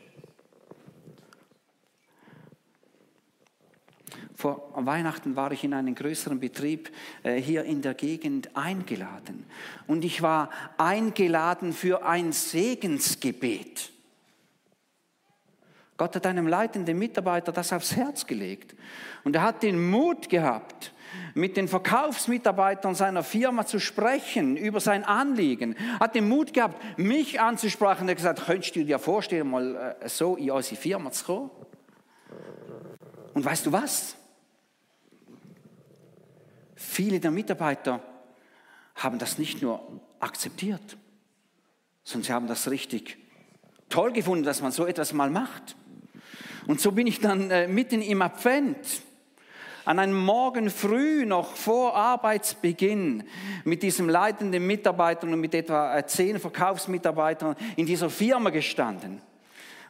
Vor 4.41 4.73
Weihnachten 4.75 5.37
war 5.37 5.53
ich 5.53 5.65
in 5.65 5.75
einen 5.75 5.95
größeren 5.95 6.41
Betrieb 6.41 6.91
äh, 7.25 7.37
hier 7.37 7.65
in 7.65 7.83
der 7.83 7.93
Gegend 7.93 8.57
eingeladen. 8.57 9.45
Und 9.87 10.03
ich 10.03 10.23
war 10.23 10.49
eingeladen 10.79 11.75
für 11.75 12.07
ein 12.07 12.33
Segensgebet. 12.33 13.93
Gott 15.99 16.17
hat 16.17 16.25
einem 16.25 16.47
leitenden 16.47 16.99
Mitarbeiter 16.99 17.53
das 17.53 17.71
aufs 17.75 17.95
Herz 17.95 18.27
gelegt. 18.27 18.75
Und 19.25 19.37
er 19.37 19.43
hat 19.43 19.63
den 19.63 19.91
Mut 19.91 20.31
gehabt, 20.31 20.95
mit 21.35 21.59
den 21.59 21.69
Verkaufsmitarbeitern 21.69 22.95
seiner 22.95 23.23
Firma 23.23 23.67
zu 23.67 23.79
sprechen 23.79 24.57
über 24.57 24.81
sein 24.81 25.05
Anliegen. 25.05 25.77
Hat 26.01 26.15
den 26.15 26.27
Mut 26.27 26.55
gehabt, 26.55 26.83
mich 26.99 27.43
anzusprechen. 27.43 28.09
Er 28.09 28.13
hat 28.13 28.17
gesagt, 28.17 28.47
könntest 28.47 28.75
du 28.75 28.87
dir 28.87 28.99
vorstellen, 28.99 29.51
mal 29.51 29.97
äh, 30.01 30.09
so 30.09 30.37
in 30.37 30.51
unsere 30.51 30.81
Firma 30.81 31.13
zu 31.13 31.25
kommen? 31.27 31.51
Und 33.35 33.45
weißt 33.45 33.67
du 33.67 33.73
was? 33.73 34.17
Viele 36.91 37.21
der 37.21 37.31
Mitarbeiter 37.31 38.01
haben 38.97 39.21
das 39.21 39.39
nicht 39.39 39.63
nur 39.63 39.81
akzeptiert, 40.19 40.97
sondern 42.03 42.27
sie 42.27 42.33
haben 42.33 42.49
das 42.49 42.69
richtig 42.69 43.17
toll 43.89 44.13
gefunden, 44.13 44.43
dass 44.43 44.61
man 44.61 44.73
so 44.73 44.87
etwas 44.87 45.13
mal 45.13 45.31
macht. 45.31 45.77
Und 46.67 46.81
so 46.81 46.91
bin 46.91 47.07
ich 47.07 47.21
dann 47.21 47.49
äh, 47.53 47.69
mitten 47.69 48.03
im 48.03 48.21
Advent 48.23 49.03
an 49.85 50.01
einem 50.01 50.19
Morgen 50.19 50.69
früh 50.69 51.25
noch 51.27 51.55
vor 51.55 51.95
Arbeitsbeginn 51.95 53.23
mit 53.63 53.85
diesem 53.85 54.09
leitenden 54.09 54.67
Mitarbeiter 54.67 55.29
und 55.29 55.39
mit 55.39 55.55
etwa 55.55 55.97
äh, 55.97 56.05
zehn 56.09 56.41
Verkaufsmitarbeitern 56.41 57.55
in 57.77 57.87
dieser 57.87 58.11
Firma 58.11 58.51
gestanden 58.51 59.23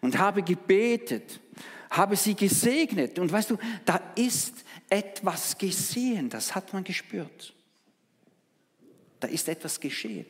und 0.02 0.18
habe 0.18 0.42
gebetet, 0.42 1.40
habe 1.88 2.14
sie 2.14 2.34
gesegnet. 2.34 3.18
Und 3.18 3.32
weißt 3.32 3.52
du, 3.52 3.58
da 3.86 3.98
ist 4.16 4.66
etwas 4.90 5.56
gesehen, 5.56 6.28
das 6.28 6.54
hat 6.54 6.72
man 6.72 6.84
gespürt. 6.84 7.54
Da 9.20 9.28
ist 9.28 9.48
etwas 9.48 9.78
geschehen. 9.78 10.26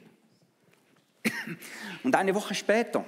Und 2.02 2.14
eine 2.14 2.34
Woche 2.34 2.54
später 2.54 3.04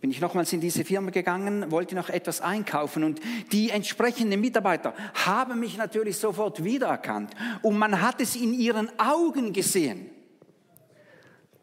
bin 0.00 0.10
ich 0.10 0.20
nochmals 0.20 0.52
in 0.52 0.60
diese 0.60 0.84
Firma 0.84 1.10
gegangen, 1.10 1.70
wollte 1.70 1.94
noch 1.94 2.08
etwas 2.08 2.40
einkaufen 2.40 3.04
und 3.04 3.20
die 3.52 3.70
entsprechenden 3.70 4.40
Mitarbeiter 4.40 4.94
haben 5.14 5.60
mich 5.60 5.76
natürlich 5.76 6.16
sofort 6.16 6.64
wiedererkannt 6.64 7.34
und 7.62 7.78
man 7.78 8.00
hat 8.00 8.20
es 8.20 8.34
in 8.34 8.52
ihren 8.52 8.90
Augen 8.98 9.52
gesehen, 9.52 10.10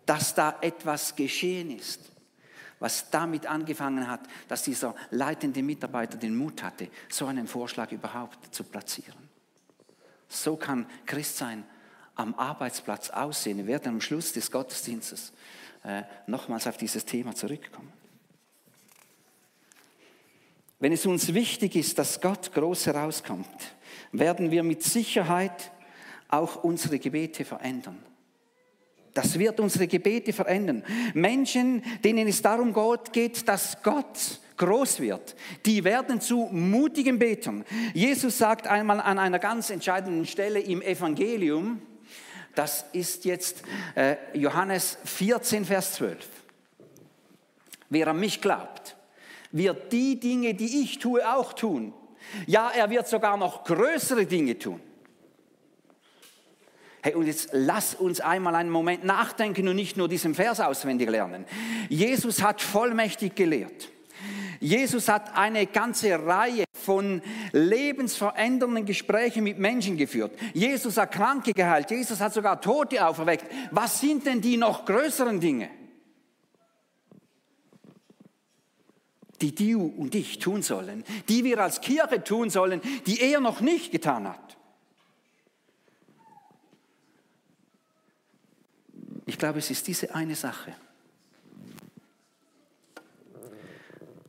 dass 0.05 0.35
da 0.35 0.57
etwas 0.61 1.15
geschehen 1.15 1.77
ist 1.77 2.12
was 2.83 3.09
damit 3.09 3.45
angefangen 3.45 4.09
hat, 4.09 4.19
dass 4.49 4.63
dieser 4.63 4.93
leitende 5.09 5.63
Mitarbeiter 5.63 6.17
den 6.17 6.35
Mut 6.35 6.61
hatte, 6.61 6.89
so 7.07 7.27
einen 7.27 7.47
Vorschlag 7.47 7.93
überhaupt 7.93 8.53
zu 8.53 8.65
platzieren. 8.65 9.29
So 10.27 10.57
kann 10.57 10.85
Christsein 11.05 11.63
am 12.15 12.35
Arbeitsplatz 12.35 13.09
aussehen. 13.09 13.59
Wir 13.59 13.67
werden 13.67 13.87
am 13.87 14.01
Schluss 14.01 14.33
des 14.33 14.51
Gottesdienstes 14.51 15.31
äh, 15.85 16.03
nochmals 16.27 16.67
auf 16.67 16.75
dieses 16.75 17.05
Thema 17.05 17.33
zurückkommen. 17.33 17.93
Wenn 20.77 20.91
es 20.91 21.05
uns 21.05 21.33
wichtig 21.33 21.77
ist, 21.77 21.97
dass 21.97 22.19
Gott 22.19 22.51
groß 22.51 22.87
herauskommt, 22.87 23.47
werden 24.11 24.51
wir 24.51 24.61
mit 24.61 24.83
Sicherheit 24.83 25.71
auch 26.27 26.65
unsere 26.65 26.99
Gebete 26.99 27.45
verändern. 27.45 28.03
Das 29.13 29.37
wird 29.37 29.59
unsere 29.59 29.87
Gebete 29.87 30.33
verändern. 30.33 30.83
Menschen, 31.13 31.83
denen 32.03 32.27
es 32.27 32.41
darum 32.41 32.73
geht, 33.11 33.47
dass 33.47 33.81
Gott 33.83 34.39
groß 34.57 34.99
wird, 34.99 35.35
die 35.65 35.83
werden 35.83 36.21
zu 36.21 36.47
mutigen 36.51 37.19
Betern. 37.19 37.65
Jesus 37.93 38.37
sagt 38.37 38.67
einmal 38.67 38.99
an 38.99 39.19
einer 39.19 39.39
ganz 39.39 39.69
entscheidenden 39.69 40.25
Stelle 40.25 40.59
im 40.59 40.81
Evangelium, 40.81 41.81
das 42.55 42.85
ist 42.93 43.25
jetzt 43.25 43.63
äh, 43.95 44.15
Johannes 44.33 44.97
14, 45.05 45.65
Vers 45.65 45.93
12. 45.93 46.27
Wer 47.89 48.07
an 48.07 48.19
mich 48.19 48.41
glaubt, 48.41 48.95
wird 49.51 49.91
die 49.91 50.19
Dinge, 50.19 50.53
die 50.53 50.81
ich 50.83 50.99
tue, 50.99 51.27
auch 51.27 51.53
tun. 51.53 51.93
Ja, 52.45 52.69
er 52.69 52.89
wird 52.89 53.07
sogar 53.07 53.37
noch 53.37 53.63
größere 53.63 54.25
Dinge 54.25 54.57
tun. 54.57 54.79
Hey, 57.05 57.15
und 57.15 57.27
jetzt 57.27 57.49
lass 57.51 57.95
uns 57.95 58.21
einmal 58.21 58.55
einen 58.55 58.69
Moment 58.69 59.03
nachdenken 59.03 59.67
und 59.67 59.75
nicht 59.75 59.97
nur 59.97 60.07
diesen 60.07 60.33
Vers 60.35 60.61
auswendig 60.61 61.09
lernen. 61.09 61.43
Jesus 61.89 62.41
hat 62.41 62.61
vollmächtig 62.61 63.35
gelehrt. 63.35 63.89
Jesus 64.61 65.09
hat 65.09 65.35
eine 65.35 65.67
ganze 65.67 66.25
Reihe 66.25 66.63
von 66.71 67.21
lebensverändernden 67.51 68.85
Gesprächen 68.85 69.43
mit 69.43 69.59
Menschen 69.59 69.97
geführt. 69.97 70.31
Jesus 70.53 70.95
hat 70.95 71.11
Kranke 71.11 71.51
geheilt. 71.51 71.91
Jesus 71.91 72.21
hat 72.21 72.33
sogar 72.33 72.61
Tote 72.61 73.05
auferweckt. 73.05 73.47
Was 73.71 73.99
sind 73.99 74.25
denn 74.25 74.39
die 74.39 74.55
noch 74.55 74.85
größeren 74.85 75.41
Dinge? 75.41 75.69
Die 79.41 79.53
du 79.53 79.87
und 79.97 80.15
ich 80.15 80.39
tun 80.39 80.61
sollen, 80.61 81.03
die 81.27 81.43
wir 81.43 81.59
als 81.59 81.81
Kirche 81.81 82.23
tun 82.23 82.49
sollen, 82.49 82.79
die 83.07 83.19
er 83.19 83.41
noch 83.41 83.59
nicht 83.59 83.91
getan 83.91 84.25
hat. 84.25 84.57
Ich 89.25 89.37
glaube, 89.37 89.59
es 89.59 89.69
ist 89.69 89.87
diese 89.87 90.13
eine 90.13 90.35
Sache. 90.35 90.75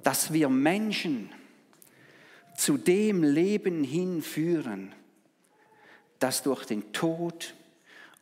dass 0.05 0.33
wir 0.33 0.49
Menschen 0.49 1.33
zu 2.57 2.77
dem 2.77 3.25
Leben 3.25 3.83
hinführen, 3.83 4.95
das 6.21 6.43
durch 6.43 6.67
den 6.67 6.93
Tod 6.93 7.55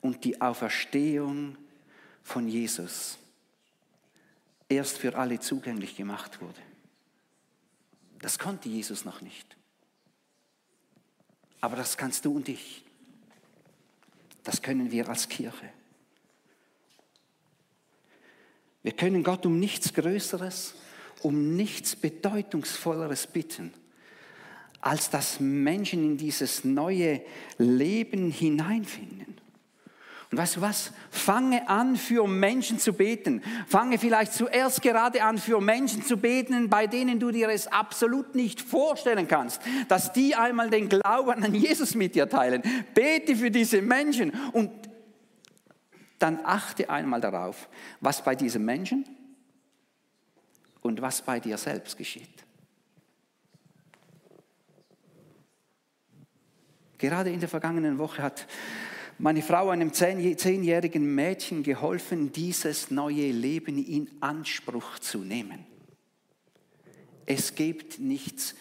und 0.00 0.24
die 0.24 0.40
Auferstehung 0.40 1.56
von 2.22 2.48
Jesus 2.48 3.18
erst 4.68 4.98
für 4.98 5.18
alle 5.18 5.38
zugänglich 5.40 5.96
gemacht 5.96 6.40
wurde. 6.40 6.62
Das 8.20 8.38
konnte 8.38 8.68
Jesus 8.68 9.04
noch 9.04 9.20
nicht. 9.20 9.56
Aber 11.60 11.76
das 11.76 11.96
kannst 11.96 12.24
du 12.24 12.36
und 12.36 12.48
ich. 12.48 12.84
Das 14.44 14.62
können 14.62 14.90
wir 14.90 15.08
als 15.08 15.28
Kirche. 15.28 15.68
Wir 18.82 18.92
können 18.92 19.22
Gott 19.22 19.46
um 19.46 19.58
nichts 19.60 19.94
Größeres, 19.94 20.74
um 21.22 21.56
nichts 21.56 21.94
Bedeutungsvolleres 21.94 23.28
bitten, 23.28 23.72
als 24.80 25.10
dass 25.10 25.38
Menschen 25.38 26.04
in 26.04 26.16
dieses 26.16 26.64
neue 26.64 27.22
Leben 27.58 28.30
hineinfinden. 28.30 29.42
Und 30.32 30.38
weißt 30.38 30.56
du 30.56 30.60
was? 30.62 30.92
Fange 31.10 31.68
an, 31.68 31.94
für 31.94 32.26
Menschen 32.26 32.78
zu 32.78 32.94
beten. 32.94 33.42
Fange 33.68 33.98
vielleicht 33.98 34.32
zuerst 34.32 34.80
gerade 34.80 35.22
an, 35.22 35.36
für 35.36 35.60
Menschen 35.60 36.02
zu 36.02 36.16
beten, 36.16 36.70
bei 36.70 36.86
denen 36.86 37.20
du 37.20 37.30
dir 37.30 37.50
es 37.50 37.66
absolut 37.66 38.34
nicht 38.34 38.62
vorstellen 38.62 39.28
kannst, 39.28 39.60
dass 39.88 40.14
die 40.14 40.34
einmal 40.34 40.70
den 40.70 40.88
Glauben 40.88 41.44
an 41.44 41.54
Jesus 41.54 41.94
mit 41.94 42.14
dir 42.14 42.30
teilen. 42.30 42.62
Bete 42.94 43.36
für 43.36 43.50
diese 43.50 43.82
Menschen 43.82 44.32
und 44.52 44.70
dann 46.22 46.38
achte 46.44 46.88
einmal 46.88 47.20
darauf, 47.20 47.68
was 48.00 48.22
bei 48.22 48.34
diesem 48.36 48.64
Menschen 48.64 49.04
und 50.80 51.02
was 51.02 51.22
bei 51.22 51.40
dir 51.40 51.58
selbst 51.58 51.96
geschieht. 51.96 52.44
Gerade 56.98 57.30
in 57.30 57.40
der 57.40 57.48
vergangenen 57.48 57.98
Woche 57.98 58.22
hat 58.22 58.46
meine 59.18 59.42
Frau 59.42 59.70
einem 59.70 59.92
zehnjährigen 59.92 61.14
Mädchen 61.14 61.64
geholfen, 61.64 62.30
dieses 62.30 62.92
neue 62.92 63.32
Leben 63.32 63.84
in 63.84 64.08
Anspruch 64.20 65.00
zu 65.00 65.18
nehmen. 65.18 65.66
Es 67.26 67.56
gibt 67.56 67.98
nichts 67.98 68.54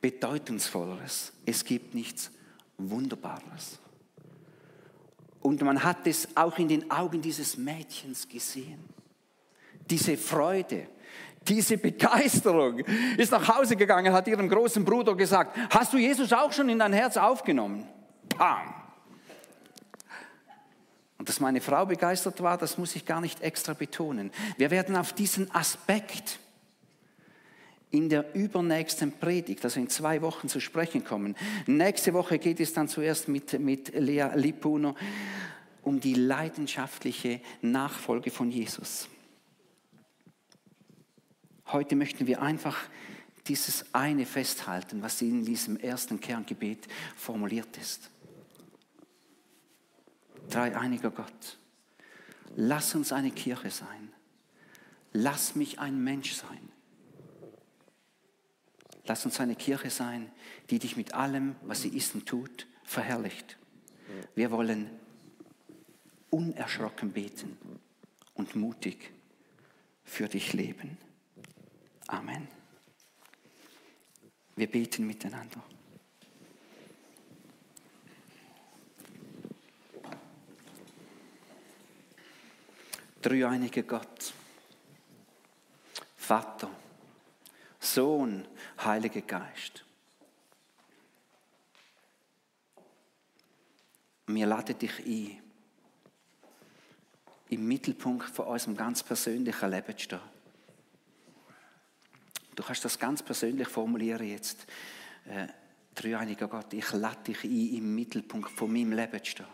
Bedeutungsvolleres, 0.00 1.32
es 1.46 1.64
gibt 1.64 1.94
nichts 1.94 2.30
Wunderbares. 2.78 3.79
Und 5.40 5.62
man 5.62 5.82
hat 5.82 6.06
es 6.06 6.28
auch 6.36 6.58
in 6.58 6.68
den 6.68 6.90
Augen 6.90 7.22
dieses 7.22 7.56
Mädchens 7.56 8.28
gesehen. 8.28 8.84
Diese 9.88 10.16
Freude, 10.16 10.86
diese 11.42 11.78
Begeisterung 11.78 12.80
ist 13.16 13.32
nach 13.32 13.48
Hause 13.48 13.76
gegangen, 13.76 14.12
hat 14.12 14.28
ihrem 14.28 14.48
großen 14.48 14.84
Bruder 14.84 15.14
gesagt, 15.14 15.56
hast 15.70 15.92
du 15.92 15.98
Jesus 15.98 16.32
auch 16.32 16.52
schon 16.52 16.68
in 16.68 16.78
dein 16.78 16.92
Herz 16.92 17.16
aufgenommen? 17.16 17.88
Pam! 18.28 18.74
Und 21.18 21.28
dass 21.28 21.40
meine 21.40 21.60
Frau 21.60 21.84
begeistert 21.84 22.42
war, 22.42 22.56
das 22.56 22.78
muss 22.78 22.96
ich 22.96 23.04
gar 23.04 23.20
nicht 23.20 23.42
extra 23.42 23.74
betonen. 23.74 24.30
Wir 24.56 24.70
werden 24.70 24.96
auf 24.96 25.12
diesen 25.12 25.54
Aspekt 25.54 26.38
in 27.90 28.08
der 28.08 28.34
übernächsten 28.34 29.12
Predigt, 29.12 29.64
also 29.64 29.80
in 29.80 29.88
zwei 29.88 30.22
Wochen 30.22 30.48
zu 30.48 30.60
sprechen 30.60 31.04
kommen. 31.04 31.36
Nächste 31.66 32.12
Woche 32.14 32.38
geht 32.38 32.60
es 32.60 32.72
dann 32.72 32.88
zuerst 32.88 33.28
mit, 33.28 33.58
mit 33.58 33.92
Lea 33.94 34.28
Lipuno 34.34 34.94
um 35.82 35.98
die 35.98 36.14
leidenschaftliche 36.14 37.40
Nachfolge 37.62 38.30
von 38.30 38.50
Jesus. 38.50 39.08
Heute 41.66 41.96
möchten 41.96 42.26
wir 42.26 42.42
einfach 42.42 42.76
dieses 43.48 43.86
eine 43.92 44.26
festhalten, 44.26 45.02
was 45.02 45.22
in 45.22 45.44
diesem 45.44 45.76
ersten 45.76 46.20
Kerngebet 46.20 46.86
formuliert 47.16 47.76
ist 47.76 48.10
dreieiniger 50.50 51.10
Gott, 51.10 51.58
lass 52.56 52.94
uns 52.94 53.12
eine 53.12 53.30
Kirche 53.30 53.70
sein. 53.70 54.12
Lass 55.12 55.56
mich 55.56 55.78
ein 55.78 56.02
Mensch 56.02 56.34
sein. 56.34 56.69
Lass 59.04 59.24
uns 59.24 59.40
eine 59.40 59.56
Kirche 59.56 59.90
sein, 59.90 60.30
die 60.70 60.78
dich 60.78 60.96
mit 60.96 61.14
allem, 61.14 61.56
was 61.62 61.82
sie 61.82 61.96
ist 61.96 62.14
und 62.14 62.26
tut, 62.26 62.66
verherrlicht. 62.84 63.56
Wir 64.34 64.50
wollen 64.50 64.90
unerschrocken 66.30 67.12
beten 67.12 67.58
und 68.34 68.54
mutig 68.54 69.12
für 70.04 70.28
dich 70.28 70.52
leben. 70.52 70.96
Amen. 72.06 72.48
Wir 74.56 74.70
beten 74.70 75.06
miteinander. 75.06 75.62
Dreieinige 83.22 83.82
Gott, 83.82 84.32
Vater, 86.16 86.70
Sohn, 87.80 88.46
Heiliger 88.84 89.22
Geist. 89.22 89.84
Wir 94.26 94.46
laden 94.46 94.78
dich 94.78 94.98
ein, 95.04 95.42
im 97.48 97.66
Mittelpunkt 97.66 98.30
von 98.30 98.46
unserem 98.46 98.76
ganz 98.76 99.02
persönlichen 99.02 99.70
Leben 99.70 99.96
zu 99.96 100.04
stehen. 100.04 100.20
Du 102.54 102.62
kannst 102.62 102.84
das 102.84 102.98
ganz 102.98 103.22
persönlich 103.22 103.68
formulieren 103.68 104.28
jetzt. 104.28 104.66
Äh, 105.24 105.48
dreieiniger 105.94 106.46
Gott, 106.46 106.72
ich 106.74 106.92
lade 106.92 107.32
dich 107.32 107.42
ein, 107.44 107.76
im 107.76 107.94
Mittelpunkt 107.94 108.50
von 108.50 108.70
meinem 108.70 108.92
Leben 108.92 109.24
zu 109.24 109.30
stehen. 109.30 109.46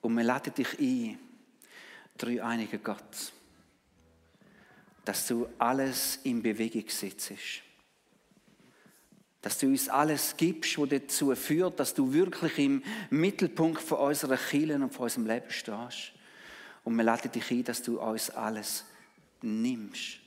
Und 0.00 0.16
wir 0.16 0.24
laden 0.24 0.54
dich 0.54 0.78
ein, 0.78 1.18
dreieiniger 2.18 2.78
Gott, 2.78 3.32
dass 5.04 5.26
du 5.26 5.48
alles 5.58 6.20
in 6.24 6.42
Bewegung 6.42 6.88
setzt. 6.88 7.32
Dass 9.42 9.58
du 9.58 9.66
uns 9.66 9.88
alles 9.88 10.36
gibst, 10.36 10.78
was 10.78 10.88
dazu 10.88 11.34
führt, 11.34 11.78
dass 11.78 11.92
du 11.92 12.12
wirklich 12.12 12.58
im 12.58 12.82
Mittelpunkt 13.10 13.82
von 13.82 13.98
unserer 13.98 14.38
Kirche 14.38 14.76
und 14.76 14.94
von 14.94 15.04
unserem 15.04 15.26
Leben 15.26 15.50
stehst. 15.50 16.12
Und 16.84 16.96
wir 16.96 17.04
laden 17.04 17.30
dich 17.30 17.50
ein, 17.50 17.64
dass 17.64 17.82
du 17.82 18.00
uns 18.00 18.30
alles 18.30 18.84
nimmst, 19.42 20.20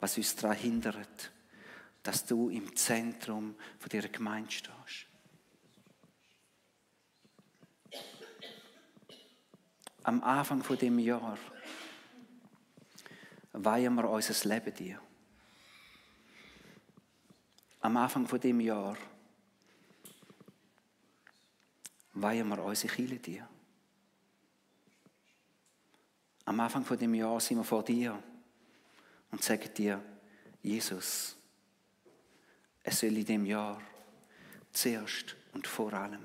was 0.00 0.16
uns 0.16 0.34
daran 0.34 0.56
hindert, 0.56 1.30
dass 2.02 2.26
du 2.26 2.48
im 2.48 2.74
Zentrum 2.74 3.54
von 3.78 3.88
dieser 3.88 4.08
Gemeinde 4.08 4.50
stehst. 4.50 5.11
Am 10.04 10.22
Anfang 10.22 10.62
von 10.62 10.76
dem 10.76 10.98
Jahr 10.98 11.38
weihen 13.52 13.94
wir 13.94 14.08
unser 14.08 14.48
Leben 14.48 14.74
dir. 14.74 15.00
Am 17.80 17.96
Anfang 17.96 18.26
von 18.26 18.40
dem 18.40 18.60
Jahr 18.60 18.96
weihen 22.14 22.48
wir 22.48 22.62
unsere 22.62 22.94
Kirche 22.94 23.18
dir. 23.18 23.48
Am 26.44 26.58
Anfang 26.60 26.84
von 26.84 26.98
dem 26.98 27.14
Jahr 27.14 27.40
sind 27.40 27.58
wir 27.58 27.64
vor 27.64 27.84
dir 27.84 28.20
und 29.30 29.42
sagen 29.42 29.72
dir, 29.74 30.02
Jesus, 30.62 31.36
es 32.82 33.00
soll 33.00 33.16
in 33.16 33.24
dem 33.24 33.46
Jahr 33.46 33.80
zuerst 34.72 35.36
und 35.52 35.66
vor 35.66 35.92
allem 35.92 36.24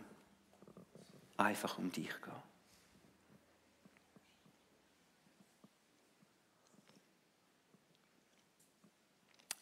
einfach 1.38 1.78
um 1.78 1.92
dich 1.92 2.10
gehen. 2.22 2.47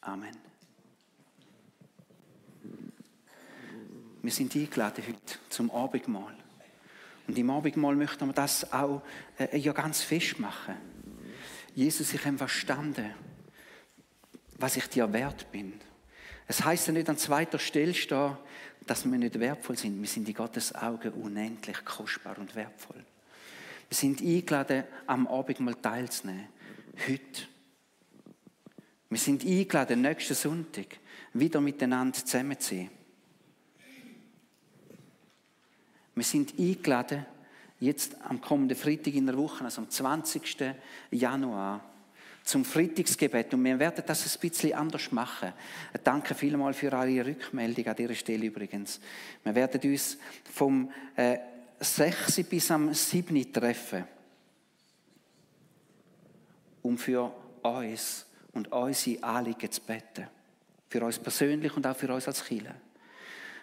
Amen. 0.05 0.37
Wir 4.21 4.31
sind 4.31 4.55
eingeladen 4.55 5.03
heute 5.07 5.39
zum 5.49 5.71
Abendmahl. 5.71 6.35
Und 7.27 7.37
im 7.37 7.49
Abendmahl 7.49 7.95
möchten 7.95 8.27
wir 8.27 8.33
das 8.33 8.71
auch 8.71 9.01
äh, 9.39 9.57
ja 9.57 9.73
ganz 9.73 10.03
festmachen. 10.03 10.75
Jesus, 11.73 12.13
ich 12.13 12.23
habe 12.23 12.37
verstanden, 12.37 13.15
was 14.59 14.77
ich 14.77 14.87
dir 14.89 15.11
wert 15.11 15.51
bin. 15.51 15.73
Es 16.47 16.63
heißt 16.63 16.87
ja 16.87 16.93
nicht 16.93 17.09
an 17.09 17.17
zweiter 17.17 17.57
Stelle 17.57 17.95
stehen, 17.95 18.37
dass 18.85 19.09
wir 19.09 19.17
nicht 19.17 19.39
wertvoll 19.39 19.75
sind. 19.77 19.99
Wir 19.99 20.07
sind 20.07 20.29
in 20.29 20.35
Gottes 20.35 20.75
Augen 20.75 21.13
unendlich 21.13 21.83
kostbar 21.83 22.37
und 22.37 22.55
wertvoll. 22.55 23.03
Wir 23.89 23.97
sind 23.97 24.21
eingeladen, 24.21 24.83
am 25.07 25.25
Abendmahl 25.27 25.75
teilzunehmen. 25.75 26.47
Heute. 27.07 27.54
Wir 29.09 29.19
sind 29.19 29.45
eingeladen, 29.45 30.01
nächsten 30.01 30.33
Sonntag 30.33 30.97
wieder 31.33 31.61
miteinander 31.61 32.17
zusammenzuziehen. 32.17 32.89
Wir 36.15 36.23
sind 36.23 36.57
eingeladen, 36.57 37.25
jetzt 37.79 38.15
am 38.21 38.41
kommenden 38.41 38.77
Freitag 38.77 39.13
in 39.13 39.25
der 39.25 39.37
Woche, 39.37 39.65
also 39.65 39.81
am 39.81 39.89
20. 39.89 40.73
Januar, 41.11 41.83
zum 42.43 42.63
Freitagsgebet. 42.63 43.53
Und 43.53 43.63
wir 43.63 43.77
werden 43.77 44.03
das 44.07 44.35
ein 44.35 44.39
bisschen 44.39 44.73
anders 44.73 45.11
machen. 45.11 45.51
Danke 46.03 46.33
vielmals 46.33 46.77
für 46.77 46.93
eure 46.93 47.25
Rückmeldung 47.25 47.87
an 47.87 47.95
dieser 47.95 48.15
Stelle 48.15 48.45
übrigens. 48.45 48.99
Wir 49.43 49.55
werden 49.55 49.91
uns 49.91 50.17
vom 50.53 50.91
äh, 51.15 51.37
6. 51.79 52.43
bis 52.43 52.71
am 52.71 52.93
7. 52.93 53.51
treffen, 53.51 54.05
um 56.81 56.97
für 56.97 57.33
uns 57.61 58.25
und 58.55 58.71
unsere 58.71 59.23
Anliegen 59.23 59.71
zu 59.71 59.81
beten. 59.81 60.27
Für 60.89 61.05
uns 61.05 61.19
persönlich 61.19 61.75
und 61.75 61.85
auch 61.85 61.95
für 61.95 62.11
uns 62.11 62.27
als 62.27 62.43
Kirche. 62.43 62.73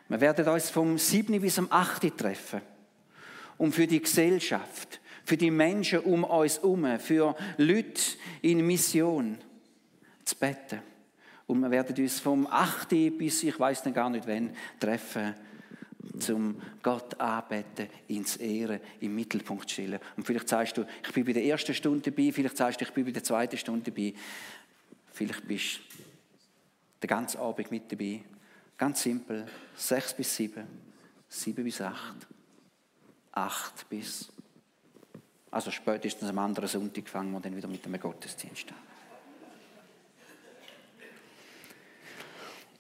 Wir 0.09 0.21
werden 0.21 0.47
uns 0.47 0.71
vom 0.71 0.99
7. 0.99 1.41
bis 1.41 1.59
am 1.59 1.69
8. 1.71 2.17
treffen, 2.17 2.61
um 3.59 3.73
für 3.73 3.87
die 3.87 4.01
Gesellschaft, 4.01 5.01
für 5.25 5.37
die 5.37 5.51
Menschen 5.51 6.01
um 6.01 6.25
uns 6.25 6.59
herum, 6.59 6.99
für 6.99 7.35
Leute 7.57 8.03
in 8.43 8.67
Mission 8.67 9.39
zu 10.25 10.37
beten. 10.37 10.81
Und 11.47 11.61
wir 11.61 11.71
werden 11.71 11.97
uns 11.97 12.21
vom 12.21 12.47
8. 12.47 12.91
bis 13.17 13.43
ich 13.43 13.59
weiß 13.59 13.83
dann 13.83 13.95
gar 13.95 14.11
nicht 14.11 14.27
wann 14.27 14.55
treffen, 14.79 15.35
zum 16.19 16.61
Gott 16.83 17.19
anbeten, 17.21 17.89
ins 18.09 18.37
Ehren, 18.37 18.81
im 19.01 19.15
Mittelpunkt 19.15 19.71
stellen. 19.71 19.99
Und 20.17 20.25
vielleicht 20.25 20.49
sagst 20.49 20.77
du, 20.77 20.85
ich 21.03 21.13
bin 21.13 21.25
bei 21.25 21.33
der 21.33 21.45
ersten 21.45 21.75
Stunde 21.75 22.11
dabei, 22.11 22.33
vielleicht 22.33 22.57
sagst 22.57 22.81
du, 22.81 22.85
ich 22.85 22.91
bin 22.91 23.05
bei 23.05 23.13
der 23.13 23.25
zweiten 23.25 23.57
Stunde 23.57 23.91
dabei. 23.91 24.13
Vielleicht 25.13 25.47
bist 25.47 25.77
du 25.77 26.03
den 27.03 27.09
ganzen 27.09 27.39
Abend 27.41 27.71
mit 27.71 27.91
dabei. 27.91 28.23
Ganz 28.79 29.03
simpel, 29.03 29.47
sechs 29.77 30.15
bis 30.15 30.35
sieben, 30.35 30.67
sieben 31.29 31.65
bis 31.65 31.81
acht, 31.81 32.27
acht 33.33 33.89
bis 33.89 34.33
also 35.53 35.71
spätestens 35.71 36.31
am 36.31 36.39
anderen 36.39 36.67
Sonntag 36.67 37.07
fangen 37.11 37.31
wir 37.31 37.41
dann 37.41 37.55
wieder 37.55 37.69
mit 37.69 37.85
dem 37.85 38.01
Gottesdienst 38.01 38.71
an. 38.71 38.79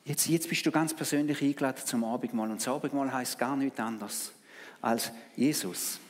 Jetzt, 0.04 0.26
jetzt 0.26 0.48
bist 0.48 0.64
du 0.64 0.72
ganz 0.72 0.94
persönlich 0.94 1.42
eingeladen 1.42 1.84
zum 1.84 2.02
Abendmahl. 2.02 2.50
Und 2.50 2.60
das 2.60 2.68
Abendmahl 2.68 3.12
heißt 3.12 3.38
gar 3.38 3.56
nichts 3.56 3.78
anderes 3.78 4.32
als 4.80 5.12
Jesus. 5.36 6.00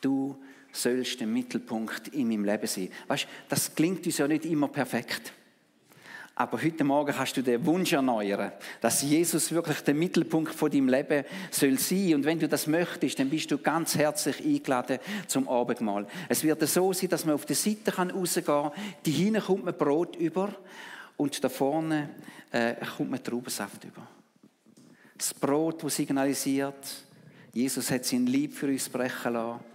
Du 0.00 0.42
sollst 0.72 1.20
der 1.20 1.26
Mittelpunkt 1.26 2.08
in 2.08 2.28
meinem 2.28 2.44
Leben 2.44 2.66
sein. 2.66 2.88
Weißt, 3.06 3.28
das 3.48 3.74
klingt 3.74 4.04
uns 4.06 4.18
ja 4.18 4.26
nicht 4.26 4.46
immer 4.46 4.68
perfekt. 4.68 5.32
Aber 6.34 6.62
heute 6.62 6.82
Morgen 6.82 7.14
kannst 7.14 7.36
du 7.36 7.42
den 7.42 7.64
Wunsch 7.66 7.92
erneuern, 7.92 8.52
dass 8.80 9.02
Jesus 9.02 9.52
wirklich 9.52 9.80
der 9.82 9.94
Mittelpunkt 9.94 10.54
von 10.54 10.70
deinem 10.70 10.88
Leben 10.88 11.24
soll 11.50 11.78
sein. 11.78 12.14
Und 12.14 12.24
wenn 12.24 12.38
du 12.38 12.48
das 12.48 12.66
möchtest, 12.66 13.18
dann 13.18 13.28
bist 13.28 13.50
du 13.50 13.58
ganz 13.58 13.94
herzlich 13.96 14.42
eingeladen 14.42 14.98
zum 15.26 15.46
Abendmahl. 15.46 16.06
Es 16.30 16.42
wird 16.42 16.66
so 16.66 16.92
sein, 16.94 17.10
dass 17.10 17.26
man 17.26 17.34
auf 17.34 17.44
der 17.44 17.56
Seite 17.56 17.94
rausgehen 17.94 18.46
kann. 18.46 18.72
Die 19.04 19.10
hinten 19.10 19.42
kommt 19.42 19.66
man 19.66 19.76
Brot 19.76 20.16
über 20.16 20.54
und 21.18 21.44
da 21.44 21.50
vorne 21.50 22.08
äh, 22.50 22.76
kommt 22.96 23.10
man 23.10 23.22
Traubensaft 23.22 23.84
über. 23.84 24.06
Das 25.18 25.34
Brot, 25.34 25.84
das 25.84 25.96
signalisiert, 25.96 27.04
Jesus 27.52 27.90
hat 27.90 28.06
sein 28.06 28.26
Lieb 28.26 28.54
für 28.54 28.68
uns 28.68 28.88
brechen 28.88 29.34
lassen 29.34 29.71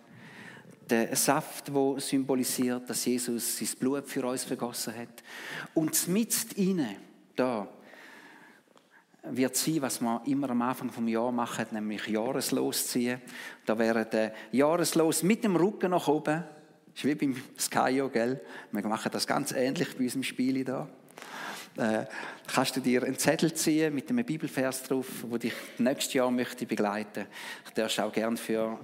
der 0.90 1.16
Saft, 1.16 1.74
wo 1.74 2.00
symbolisiert, 2.00 2.90
dass 2.90 3.06
Jesus 3.06 3.58
sein 3.58 3.70
Blut 3.80 4.08
für 4.08 4.26
uns 4.26 4.44
vergossen 4.44 4.96
hat. 4.96 5.24
Und 5.74 6.08
mit 6.08 6.58
ihnen 6.58 6.96
da 7.36 7.68
wird 9.24 9.56
sein, 9.56 9.82
was 9.82 10.02
wir 10.02 10.22
immer 10.26 10.50
am 10.50 10.62
Anfang 10.62 10.90
vom 10.90 11.08
Jahr 11.08 11.32
machen, 11.32 11.66
nämlich 11.72 12.08
Jahreslos 12.08 12.88
ziehen. 12.88 13.22
Da 13.66 13.78
wäre 13.78 14.06
der 14.06 14.34
Jahreslos 14.52 15.24
mit 15.24 15.44
dem 15.44 15.56
Rücken 15.56 15.92
nach 15.92 16.08
oben. 16.08 16.44
Das 16.94 17.04
ist 17.04 17.06
wie 17.06 17.16
beim 17.16 17.36
Skyo, 17.58 18.10
gell? 18.10 18.42
Wir 18.72 18.88
machen 18.88 19.12
das 19.12 19.28
ganz 19.28 19.52
ähnlich 19.52 19.96
bei 19.98 20.06
unserem 20.06 20.24
Spiel 20.24 20.64
da. 20.64 20.88
Äh, 21.78 22.06
kannst 22.48 22.76
du 22.76 22.80
dir 22.80 23.04
einen 23.04 23.20
Zettel 23.20 23.54
ziehen 23.54 23.94
mit 23.94 24.10
einem 24.10 24.26
Bibelvers 24.26 24.82
drauf, 24.84 25.06
wo 25.24 25.38
dich 25.38 25.54
nächstes 25.78 26.16
Jahr 26.16 26.32
möchte 26.32 26.66
begleiten. 26.66 27.28
Ich 27.68 27.74
darf 27.74 28.00
auch 28.00 28.12
gern 28.12 28.36
für 28.36 28.80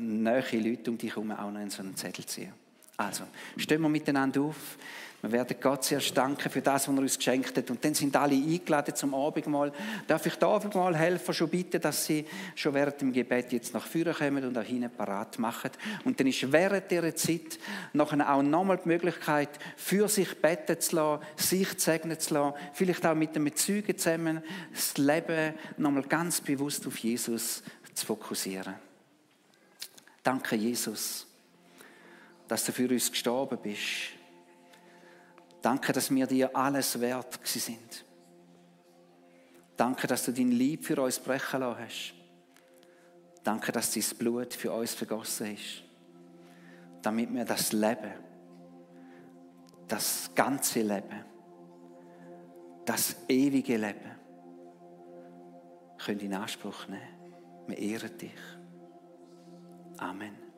nahe 0.00 0.58
Leute 0.58 0.90
um 0.90 0.98
dich 0.98 1.10
herum 1.10 1.30
auch 1.32 1.50
noch 1.50 1.60
in 1.60 1.70
so 1.70 1.82
einen 1.82 1.96
Zettel 1.96 2.24
ziehen. 2.26 2.52
Also, 2.96 3.24
stehen 3.56 3.80
wir 3.80 3.88
miteinander 3.88 4.42
auf. 4.42 4.76
Wir 5.22 5.32
werden 5.32 5.56
Gott 5.60 5.84
sehr 5.84 6.00
danken 6.00 6.50
für 6.50 6.62
das, 6.62 6.88
was 6.88 6.94
er 6.94 7.00
uns 7.02 7.18
geschenkt 7.18 7.56
hat. 7.56 7.70
Und 7.70 7.84
dann 7.84 7.94
sind 7.94 8.16
alle 8.16 8.34
eingeladen 8.34 8.94
zum 8.94 9.14
Abendmahl. 9.14 9.72
Darf 10.06 10.24
ich 10.24 10.34
da 10.36 10.48
Abendmahl 10.48 10.96
helfen, 10.96 11.34
schon 11.34 11.50
bitten, 11.50 11.80
dass 11.80 12.06
sie 12.06 12.24
schon 12.54 12.72
während 12.72 13.00
dem 13.00 13.12
Gebet 13.12 13.52
jetzt 13.52 13.74
nach 13.74 13.86
vorne 13.86 14.14
kommen 14.14 14.44
und 14.44 14.56
auch 14.56 14.62
hinten 14.62 14.90
parat 14.90 15.38
machen. 15.38 15.70
Und 16.04 16.18
dann 16.18 16.26
ist 16.26 16.50
während 16.50 16.90
dieser 16.90 17.14
Zeit 17.14 17.58
nachher 17.92 18.34
auch 18.34 18.42
nochmal 18.42 18.80
die 18.82 18.88
Möglichkeit, 18.88 19.50
für 19.76 20.08
sich 20.08 20.40
beten 20.40 20.80
zu 20.80 20.96
lassen, 20.96 21.22
sich 21.36 21.68
segnen 21.78 22.18
zu 22.18 22.34
lassen, 22.34 22.56
vielleicht 22.72 23.04
auch 23.04 23.14
mit 23.14 23.36
dem 23.36 23.54
Zeugen 23.54 23.98
zusammen, 23.98 24.42
das 24.72 24.96
Leben 24.96 25.54
nochmal 25.76 26.04
ganz 26.04 26.40
bewusst 26.40 26.86
auf 26.86 26.96
Jesus 26.98 27.62
zu 27.94 28.06
fokussieren. 28.06 28.89
Danke, 30.22 30.56
Jesus, 30.56 31.26
dass 32.46 32.64
du 32.64 32.72
für 32.72 32.88
uns 32.88 33.10
gestorben 33.10 33.58
bist. 33.62 34.12
Danke, 35.62 35.92
dass 35.92 36.10
wir 36.10 36.26
dir 36.26 36.54
alles 36.54 36.98
wert 37.00 37.38
sind. 37.44 38.04
Danke, 39.76 40.06
dass 40.06 40.24
du 40.24 40.32
dein 40.32 40.50
Lieb 40.50 40.84
für 40.84 41.00
uns 41.00 41.18
brechen 41.18 41.60
lassen 41.60 41.84
hast. 41.84 42.14
Danke, 43.42 43.72
dass 43.72 43.92
dein 43.92 44.04
Blut 44.18 44.52
für 44.52 44.72
uns 44.72 44.94
vergossen 44.94 45.54
ist. 45.54 45.82
Damit 47.02 47.32
wir 47.32 47.44
das 47.44 47.72
Leben, 47.72 48.12
das 49.88 50.30
ganze 50.34 50.82
Leben, 50.82 51.24
das 52.84 53.16
ewige 53.28 53.78
Leben, 53.78 54.10
können 55.98 56.20
in 56.20 56.34
Anspruch 56.34 56.88
nehmen. 56.88 57.66
Wir 57.66 57.78
ehren 57.78 58.18
dich. 58.18 58.59
Amen. 60.00 60.49